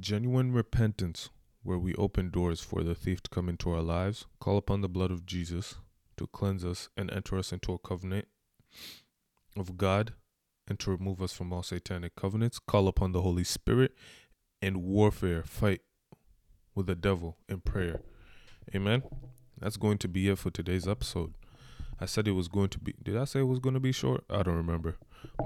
genuine 0.00 0.52
repentance 0.52 1.30
where 1.62 1.78
we 1.78 1.94
open 1.94 2.30
doors 2.30 2.60
for 2.60 2.82
the 2.82 2.94
thief 2.94 3.22
to 3.22 3.30
come 3.30 3.48
into 3.48 3.70
our 3.70 3.82
lives, 3.82 4.26
call 4.40 4.58
upon 4.58 4.80
the 4.80 4.88
blood 4.88 5.10
of 5.10 5.24
Jesus 5.24 5.76
to 6.16 6.26
cleanse 6.26 6.64
us 6.64 6.88
and 6.96 7.10
enter 7.10 7.38
us 7.38 7.52
into 7.52 7.72
a 7.72 7.78
covenant 7.78 8.28
of 9.56 9.76
God 9.76 10.14
and 10.68 10.78
to 10.80 10.90
remove 10.90 11.20
us 11.22 11.32
from 11.32 11.52
all 11.52 11.62
satanic 11.62 12.16
covenants, 12.16 12.58
call 12.58 12.88
upon 12.88 13.12
the 13.12 13.22
Holy 13.22 13.44
Spirit 13.44 13.92
and 14.62 14.78
warfare, 14.78 15.42
fight 15.42 15.82
with 16.74 16.86
the 16.86 16.94
devil 16.94 17.36
in 17.48 17.60
prayer. 17.60 18.00
Amen. 18.74 19.02
That's 19.60 19.76
going 19.76 19.98
to 19.98 20.08
be 20.08 20.28
it 20.28 20.38
for 20.38 20.50
today's 20.50 20.88
episode. 20.88 21.34
I 22.00 22.06
said 22.06 22.26
it 22.26 22.32
was 22.32 22.48
going 22.48 22.70
to 22.70 22.78
be 22.78 22.94
did 23.02 23.16
I 23.16 23.24
say 23.24 23.40
it 23.40 23.44
was 23.44 23.60
going 23.60 23.74
to 23.74 23.80
be 23.80 23.92
short? 23.92 24.24
I 24.28 24.42
don't 24.42 24.56
remember. 24.56 24.96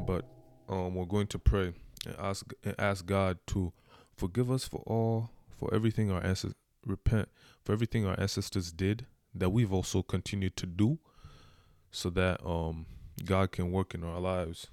But 0.07 0.25
um 0.69 0.95
we're 0.95 1.05
going 1.05 1.27
to 1.29 1.39
pray 1.39 1.75
and 2.07 2.17
ask 2.19 2.53
and 2.65 2.75
ask 2.79 3.05
God 3.05 3.39
to 3.49 3.73
Forgive 4.19 4.51
us 4.51 4.67
for 4.67 4.83
all, 4.85 5.31
for 5.49 5.73
everything 5.73 6.11
our 6.11 6.21
ancestors, 6.25 6.57
repent 6.85 7.29
for 7.65 7.73
everything 7.73 8.05
our 8.05 8.19
ancestors 8.19 8.73
did 8.73 9.07
that 9.33 9.51
we've 9.51 9.73
also 9.73 10.03
continued 10.03 10.57
to 10.57 10.67
do 10.67 10.99
so 11.93 12.11
that 12.11 12.45
um 12.45 12.87
God 13.25 13.53
can 13.53 13.71
work 13.71 13.95
in 13.95 14.05
our 14.05 14.21
lives 14.21 14.69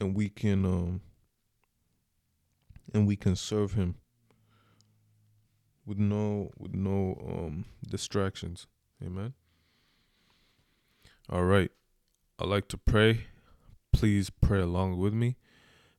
and 0.00 0.14
we 0.14 0.28
can 0.28 0.64
um 0.64 1.00
and 2.94 3.06
we 3.06 3.16
can 3.16 3.36
serve 3.36 3.72
him 3.72 3.96
with 5.84 5.98
no 5.98 6.50
with 6.58 6.74
no 6.74 7.16
um 7.26 7.64
distractions. 7.88 8.66
Amen. 9.04 9.34
All 11.28 11.44
right. 11.44 11.70
I 12.38 12.44
like 12.44 12.68
to 12.68 12.78
pray. 12.78 13.26
Please 13.92 14.30
pray 14.30 14.60
along 14.60 14.98
with 14.98 15.12
me. 15.12 15.36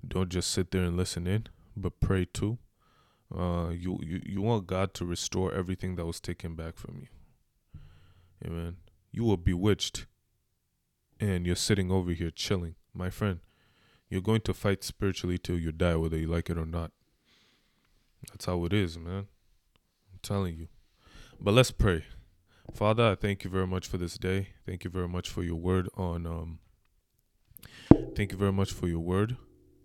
Don't 0.08 0.30
just 0.30 0.51
sit 0.51 0.71
there 0.71 0.84
and 0.84 0.95
listen 0.95 1.27
in 1.27 1.47
but 1.82 1.99
pray 1.99 2.25
too. 2.25 2.58
Uh, 3.36 3.69
you, 3.69 3.99
you 4.01 4.21
you 4.25 4.41
want 4.41 4.67
God 4.67 4.93
to 4.95 5.06
restore 5.06 5.53
everything 5.53 5.95
that 5.95 6.06
was 6.06 6.19
taken 6.19 6.56
back 6.56 6.77
from 6.77 6.97
you. 7.01 7.08
Amen. 8.45 8.77
You 9.12 9.25
were 9.25 9.38
bewitched, 9.38 10.06
and 11.19 11.45
you're 11.45 11.56
sitting 11.56 11.91
over 11.91 12.12
here 12.12 12.32
chilling, 12.32 12.75
my 12.93 13.10
friend. 13.10 13.39
You're 14.10 14.21
going 14.21 14.41
to 14.41 14.53
fight 14.53 14.84
spiritually 14.84 15.38
till 15.38 15.60
you 15.60 15.71
die, 15.71 15.95
whether 15.95 16.17
you 16.17 16.27
like 16.27 16.49
it 16.49 16.58
or 16.58 16.65
not. 16.65 16.91
That's 18.30 18.45
how 18.45 18.63
it 18.65 18.73
is, 18.73 18.97
man. 18.97 19.27
I'm 20.13 20.19
telling 20.21 20.56
you. 20.56 20.67
But 21.39 21.53
let's 21.53 21.71
pray. 21.71 22.06
Father, 22.73 23.12
I 23.12 23.15
thank 23.15 23.43
you 23.43 23.49
very 23.49 23.67
much 23.67 23.88
for 23.88 23.97
this 23.97 24.17
day. 24.17 24.49
Thank 24.65 24.84
you 24.84 24.89
very 24.89 25.08
much 25.08 25.30
for 25.30 25.43
your 25.43 25.56
word 25.56 25.89
on 25.95 26.25
um 26.25 26.60
thank 28.15 28.32
you 28.32 28.38
very 28.38 28.51
much 28.51 28.71
for 28.71 28.88
your 28.88 28.99
word 28.99 29.38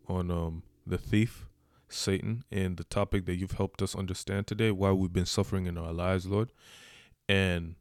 on 0.09 0.31
um 0.31 0.63
the 0.87 0.99
thief 0.99 1.47
Satan, 1.93 2.45
and 2.51 2.77
the 2.77 2.85
topic 2.85 3.27
that 3.27 3.37
you've 3.37 3.53
helped 3.53 3.83
us 3.83 3.95
understand 3.95 4.47
today, 4.47 4.71
why 4.71 4.93
we've 4.93 5.13
been 5.13 5.27
suffering 5.27 5.67
in 5.67 5.79
our 5.79 5.93
lives, 5.93 6.27
Lord. 6.27 6.53
And 7.29 7.77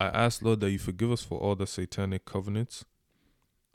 I 0.00 0.06
ask, 0.06 0.40
Lord, 0.40 0.60
that 0.60 0.70
you 0.70 0.78
forgive 0.78 1.12
us 1.12 1.22
for 1.22 1.38
all 1.38 1.54
the 1.54 1.66
satanic 1.66 2.24
covenants. 2.24 2.86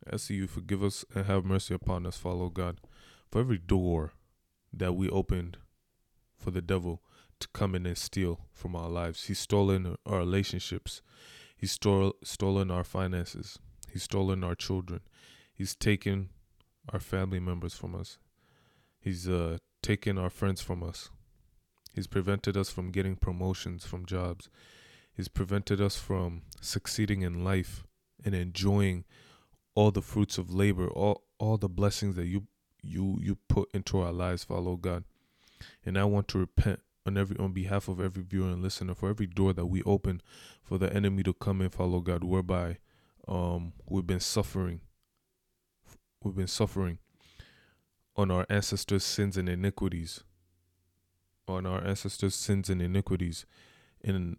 I 0.08 0.16
ask 0.16 0.32
you 0.32 0.48
forgive 0.48 0.84
us 0.84 1.06
and 1.14 1.28
have 1.28 1.46
mercy 1.46 1.76
upon 1.76 2.08
us, 2.08 2.18
Father 2.18 2.50
God, 2.50 2.82
for 3.32 3.40
every 3.40 3.60
door 3.60 4.14
that 4.74 4.94
we 4.94 5.08
opened 5.08 5.58
for 6.36 6.50
the 6.50 6.64
devil 6.64 7.04
to 7.40 7.48
come 7.50 7.76
in 7.76 7.86
and 7.86 7.98
steal 7.98 8.42
from 8.52 8.76
our 8.76 8.90
lives. 8.90 9.26
He's 9.26 9.38
stolen 9.38 9.98
our 10.04 10.18
relationships. 10.18 11.04
He's 11.56 11.72
stole, 11.72 12.16
stolen 12.24 12.72
our 12.72 12.84
finances. 12.84 13.60
He's 13.92 14.04
stolen 14.04 14.44
our 14.44 14.56
children. 14.56 15.02
He's 15.54 15.76
taken 15.76 16.30
our 16.92 17.00
family 17.00 17.40
members 17.40 17.76
from 17.76 17.94
us. 17.94 18.18
He's 19.00 19.30
uh, 19.30 19.60
taken 19.84 20.18
our 20.18 20.32
friends 20.32 20.62
from 20.62 20.82
us. 20.82 21.12
He's 21.94 22.08
prevented 22.08 22.58
us 22.58 22.72
from 22.72 22.90
getting 22.92 23.16
promotions 23.16 23.86
from 23.86 24.08
jobs. 24.08 24.50
He's 25.16 25.28
prevented 25.30 25.80
us 25.80 25.98
from 25.98 26.42
succeeding 26.60 27.22
in 27.22 27.44
life 27.44 27.86
and 28.24 28.36
enjoying 28.36 29.06
all 29.74 29.92
the 29.92 30.02
fruits 30.02 30.38
of 30.38 30.54
labor, 30.54 30.88
all 30.88 31.24
all 31.38 31.58
the 31.58 31.70
blessings 31.70 32.16
that 32.16 32.28
you 32.28 32.48
you 32.82 33.18
you 33.22 33.38
put 33.48 33.70
into 33.74 34.00
our 34.00 34.12
lives, 34.12 34.44
Father 34.44 34.76
God. 34.76 35.04
And 35.86 35.98
I 35.98 36.04
want 36.04 36.28
to 36.30 36.40
repent 36.40 36.82
on 37.06 37.18
every 37.18 37.38
on 37.38 37.54
behalf 37.54 37.88
of 37.88 38.00
every 38.02 38.24
viewer 38.24 38.50
and 38.50 38.62
listener 38.62 38.94
for 38.94 39.10
every 39.10 39.28
door 39.28 39.54
that 39.54 39.68
we 39.68 39.82
open 39.84 40.22
for 40.64 40.78
the 40.78 40.94
enemy 40.94 41.24
to 41.24 41.34
come 41.34 41.62
in, 41.62 41.70
Father 41.70 42.00
God, 42.00 42.24
whereby 42.24 42.78
um 43.28 43.74
we've 43.88 44.08
been 44.08 44.20
suffering. 44.20 44.82
We've 46.24 46.36
been 46.36 46.48
suffering 46.48 46.98
on 48.16 48.32
our 48.32 48.46
ancestors' 48.50 49.04
sins 49.04 49.38
and 49.38 49.48
iniquities. 49.48 50.24
On 51.48 51.66
our 51.66 51.86
ancestors' 51.86 52.34
sins 52.34 52.70
and 52.70 52.82
iniquities. 52.82 53.46
And 54.04 54.38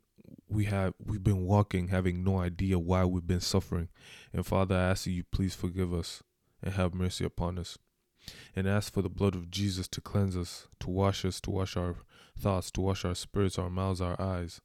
we 0.49 0.65
have 0.67 0.95
we've 1.05 1.23
been 1.23 1.45
walking 1.45 1.89
having 1.89 2.23
no 2.25 2.39
idea 2.39 2.79
why 2.79 3.05
we've 3.05 3.27
been 3.27 3.41
suffering. 3.41 3.89
And 4.33 4.47
Father, 4.47 4.75
I 4.75 4.91
ask 4.91 5.07
you 5.07 5.25
please 5.25 5.55
forgive 5.55 5.93
us 5.93 6.23
and 6.63 6.75
have 6.75 6.95
mercy 6.95 7.25
upon 7.25 7.59
us. 7.59 7.79
And 8.57 8.67
ask 8.67 8.93
for 8.93 9.03
the 9.03 9.09
blood 9.09 9.37
of 9.37 9.51
Jesus 9.51 9.87
to 9.89 10.01
cleanse 10.01 10.37
us, 10.37 10.67
to 10.81 10.91
wash 10.91 11.25
us, 11.25 11.41
to 11.43 11.51
wash 11.51 11.77
our 11.77 11.97
thoughts, 12.37 12.73
to 12.73 12.81
wash 12.81 13.05
our 13.05 13.15
spirits, 13.15 13.57
our 13.57 13.71
mouths, 13.71 14.01
our 14.01 14.21
eyes, 14.21 14.61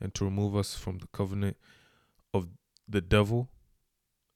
and 0.00 0.12
to 0.14 0.24
remove 0.24 0.56
us 0.56 0.74
from 0.74 0.98
the 0.98 1.06
covenant 1.12 1.56
of 2.34 2.48
the 2.88 3.00
devil 3.00 3.50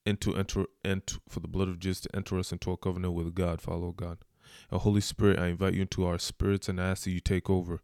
and 0.05 0.21
to 0.21 0.37
enter 0.37 0.67
and 0.85 1.07
to, 1.07 1.21
for 1.29 1.41
the 1.41 1.49
blood 1.49 1.69
of 1.69 1.79
Jesus 1.79 2.03
to 2.03 2.17
enter 2.17 2.39
us 2.39 2.53
into 2.53 2.71
a 2.71 2.77
covenant 2.77 3.15
with 3.15 3.35
God, 3.35 3.61
Father 3.61 3.91
God. 3.91 4.19
And 4.71 4.81
Holy 4.81 5.01
Spirit, 5.01 5.39
I 5.39 5.49
invite 5.49 5.75
you 5.75 5.83
into 5.83 6.05
our 6.05 6.19
spirits 6.19 6.69
and 6.69 6.81
I 6.81 6.91
ask 6.91 7.05
that 7.05 7.11
you 7.11 7.21
take 7.21 7.49
over. 7.49 7.81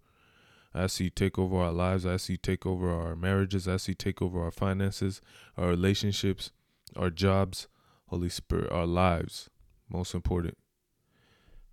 I 0.78 0.84
ask 0.84 1.00
you 1.00 1.10
take 1.10 1.38
over 1.38 1.56
our 1.56 1.72
lives. 1.72 2.06
I 2.06 2.14
ask 2.14 2.28
you 2.28 2.36
take 2.36 2.64
over 2.64 2.90
our 2.90 3.16
marriages. 3.16 3.66
I 3.66 3.74
ask 3.74 3.88
you 3.88 3.94
take 3.94 4.22
over 4.22 4.42
our 4.42 4.52
finances, 4.52 5.20
our 5.56 5.68
relationships, 5.68 6.52
our 6.96 7.10
jobs. 7.10 7.66
Holy 8.08 8.30
Spirit, 8.30 8.72
our 8.72 8.86
lives, 8.86 9.50
most 9.88 10.14
important. 10.14 10.56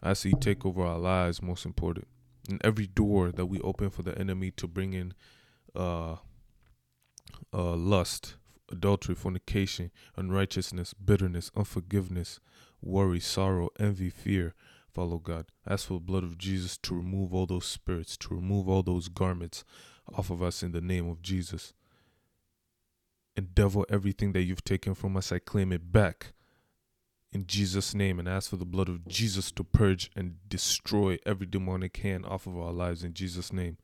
I 0.04 0.12
ask 0.12 0.26
you 0.26 0.34
take 0.40 0.66
over 0.66 0.84
our 0.84 1.00
lives, 1.00 1.42
most 1.42 1.66
important. 1.66 2.08
And 2.50 2.60
every 2.64 2.88
door 2.88 3.32
that 3.32 3.46
we 3.46 3.60
open 3.62 3.90
for 3.90 4.04
the 4.04 4.18
enemy 4.18 4.52
to 4.52 4.68
bring 4.68 4.94
in 4.94 5.14
uh, 5.76 6.18
uh, 7.54 7.76
lust, 7.76 8.36
adultery, 8.70 9.16
fornication, 9.16 9.92
unrighteousness, 10.18 10.94
bitterness, 10.94 11.52
unforgiveness, 11.56 12.42
worry, 12.82 13.22
sorrow, 13.22 13.70
envy, 13.80 14.10
fear, 14.10 14.54
Father 14.96 15.18
God. 15.18 15.48
Ask 15.68 15.88
for 15.88 15.96
the 15.96 16.00
blood 16.00 16.24
of 16.24 16.38
Jesus 16.38 16.78
to 16.78 16.96
remove 16.96 17.34
all 17.34 17.46
those 17.46 17.66
spirits, 17.66 18.16
to 18.18 18.34
remove 18.34 18.70
all 18.70 18.82
those 18.82 19.10
garments 19.10 19.66
off 20.18 20.30
of 20.30 20.42
us 20.42 20.64
in 20.64 20.72
the 20.72 20.80
name 20.80 21.10
of 21.10 21.22
Jesus. 21.22 21.74
And 23.36 23.54
devil, 23.54 23.86
everything 23.90 24.32
that 24.32 24.44
you've 24.44 24.64
taken 24.64 24.96
from 24.96 25.18
us, 25.18 25.34
I 25.34 25.40
claim 25.40 25.74
it 25.74 25.92
back 25.92 26.32
in 27.34 27.46
Jesus' 27.46 27.94
name 27.94 28.18
and 28.18 28.30
ask 28.30 28.50
for 28.50 28.56
the 28.56 28.64
blood 28.64 28.88
of 28.88 29.06
Jesus 29.06 29.52
to 29.52 29.66
purge 29.66 30.10
and 30.16 30.38
destroy 30.48 31.18
every 31.26 31.46
demonic 31.46 31.98
hand 31.98 32.26
off 32.26 32.48
of 32.48 32.58
our 32.58 32.72
lives 32.72 33.04
in 33.04 33.14
Jesus' 33.14 33.52
name. 33.52 33.78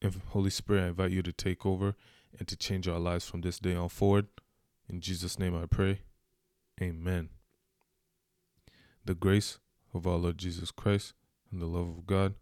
And 0.00 0.20
Holy 0.28 0.50
Spirit, 0.50 0.84
I 0.84 0.88
invite 0.88 1.10
you 1.10 1.22
to 1.22 1.32
take 1.32 1.66
over 1.66 1.96
and 2.38 2.46
to 2.46 2.56
change 2.56 2.86
our 2.86 3.00
lives 3.00 3.28
from 3.28 3.40
this 3.40 3.58
day 3.58 3.74
on 3.74 3.88
forward. 3.88 4.28
In 4.88 5.00
Jesus' 5.00 5.40
name 5.40 5.56
I 5.56 5.66
pray. 5.66 6.02
Amen. 6.80 7.30
The 9.04 9.14
grace 9.14 9.58
of 9.94 10.06
our 10.06 10.16
Lord 10.16 10.38
Jesus 10.38 10.70
Christ 10.70 11.12
and 11.50 11.60
the 11.60 11.66
love 11.66 11.88
of 11.88 12.06
God 12.06 12.34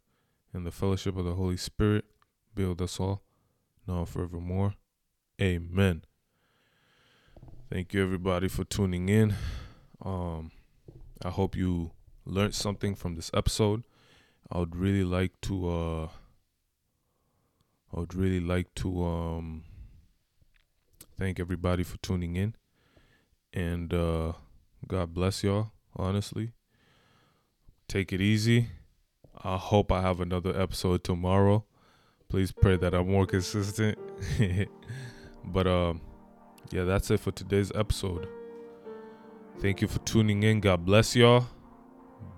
and 0.52 0.64
the 0.64 0.70
fellowship 0.70 1.16
of 1.16 1.24
the 1.24 1.34
Holy 1.34 1.56
Spirit 1.56 2.04
be 2.54 2.64
with 2.64 2.80
us 2.80 3.00
all 3.00 3.22
now 3.86 4.04
forevermore. 4.04 4.74
Amen. 5.40 6.02
Thank 7.70 7.94
you 7.94 8.02
everybody 8.02 8.48
for 8.48 8.64
tuning 8.64 9.08
in. 9.08 9.34
Um 10.04 10.52
I 11.22 11.30
hope 11.30 11.56
you 11.56 11.92
learned 12.24 12.54
something 12.54 12.94
from 12.94 13.16
this 13.16 13.30
episode. 13.34 13.82
I 14.50 14.58
would 14.58 14.76
really 14.76 15.04
like 15.04 15.40
to 15.42 15.68
uh 15.68 16.08
I 17.94 18.00
would 18.00 18.14
really 18.14 18.40
like 18.40 18.74
to 18.76 19.04
um 19.04 19.64
thank 21.18 21.40
everybody 21.40 21.82
for 21.82 21.98
tuning 21.98 22.36
in. 22.36 22.54
And 23.52 23.92
uh 23.92 24.32
God 24.86 25.14
bless 25.14 25.42
y'all, 25.42 25.72
honestly 25.96 26.52
take 27.90 28.12
it 28.12 28.20
easy. 28.20 28.68
I 29.42 29.56
hope 29.56 29.90
I 29.90 30.00
have 30.00 30.20
another 30.20 30.58
episode 30.58 31.02
tomorrow. 31.02 31.64
Please 32.28 32.52
pray 32.52 32.76
that 32.76 32.94
I'm 32.94 33.10
more 33.10 33.26
consistent. 33.26 33.98
but 35.44 35.66
um 35.66 36.00
yeah, 36.70 36.84
that's 36.84 37.10
it 37.10 37.18
for 37.18 37.32
today's 37.32 37.72
episode. 37.74 38.28
Thank 39.58 39.82
you 39.82 39.88
for 39.88 39.98
tuning 40.00 40.42
in. 40.44 40.60
God 40.60 40.86
bless 40.86 41.16
y'all. 41.16 41.46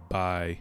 Bye. 0.08 0.60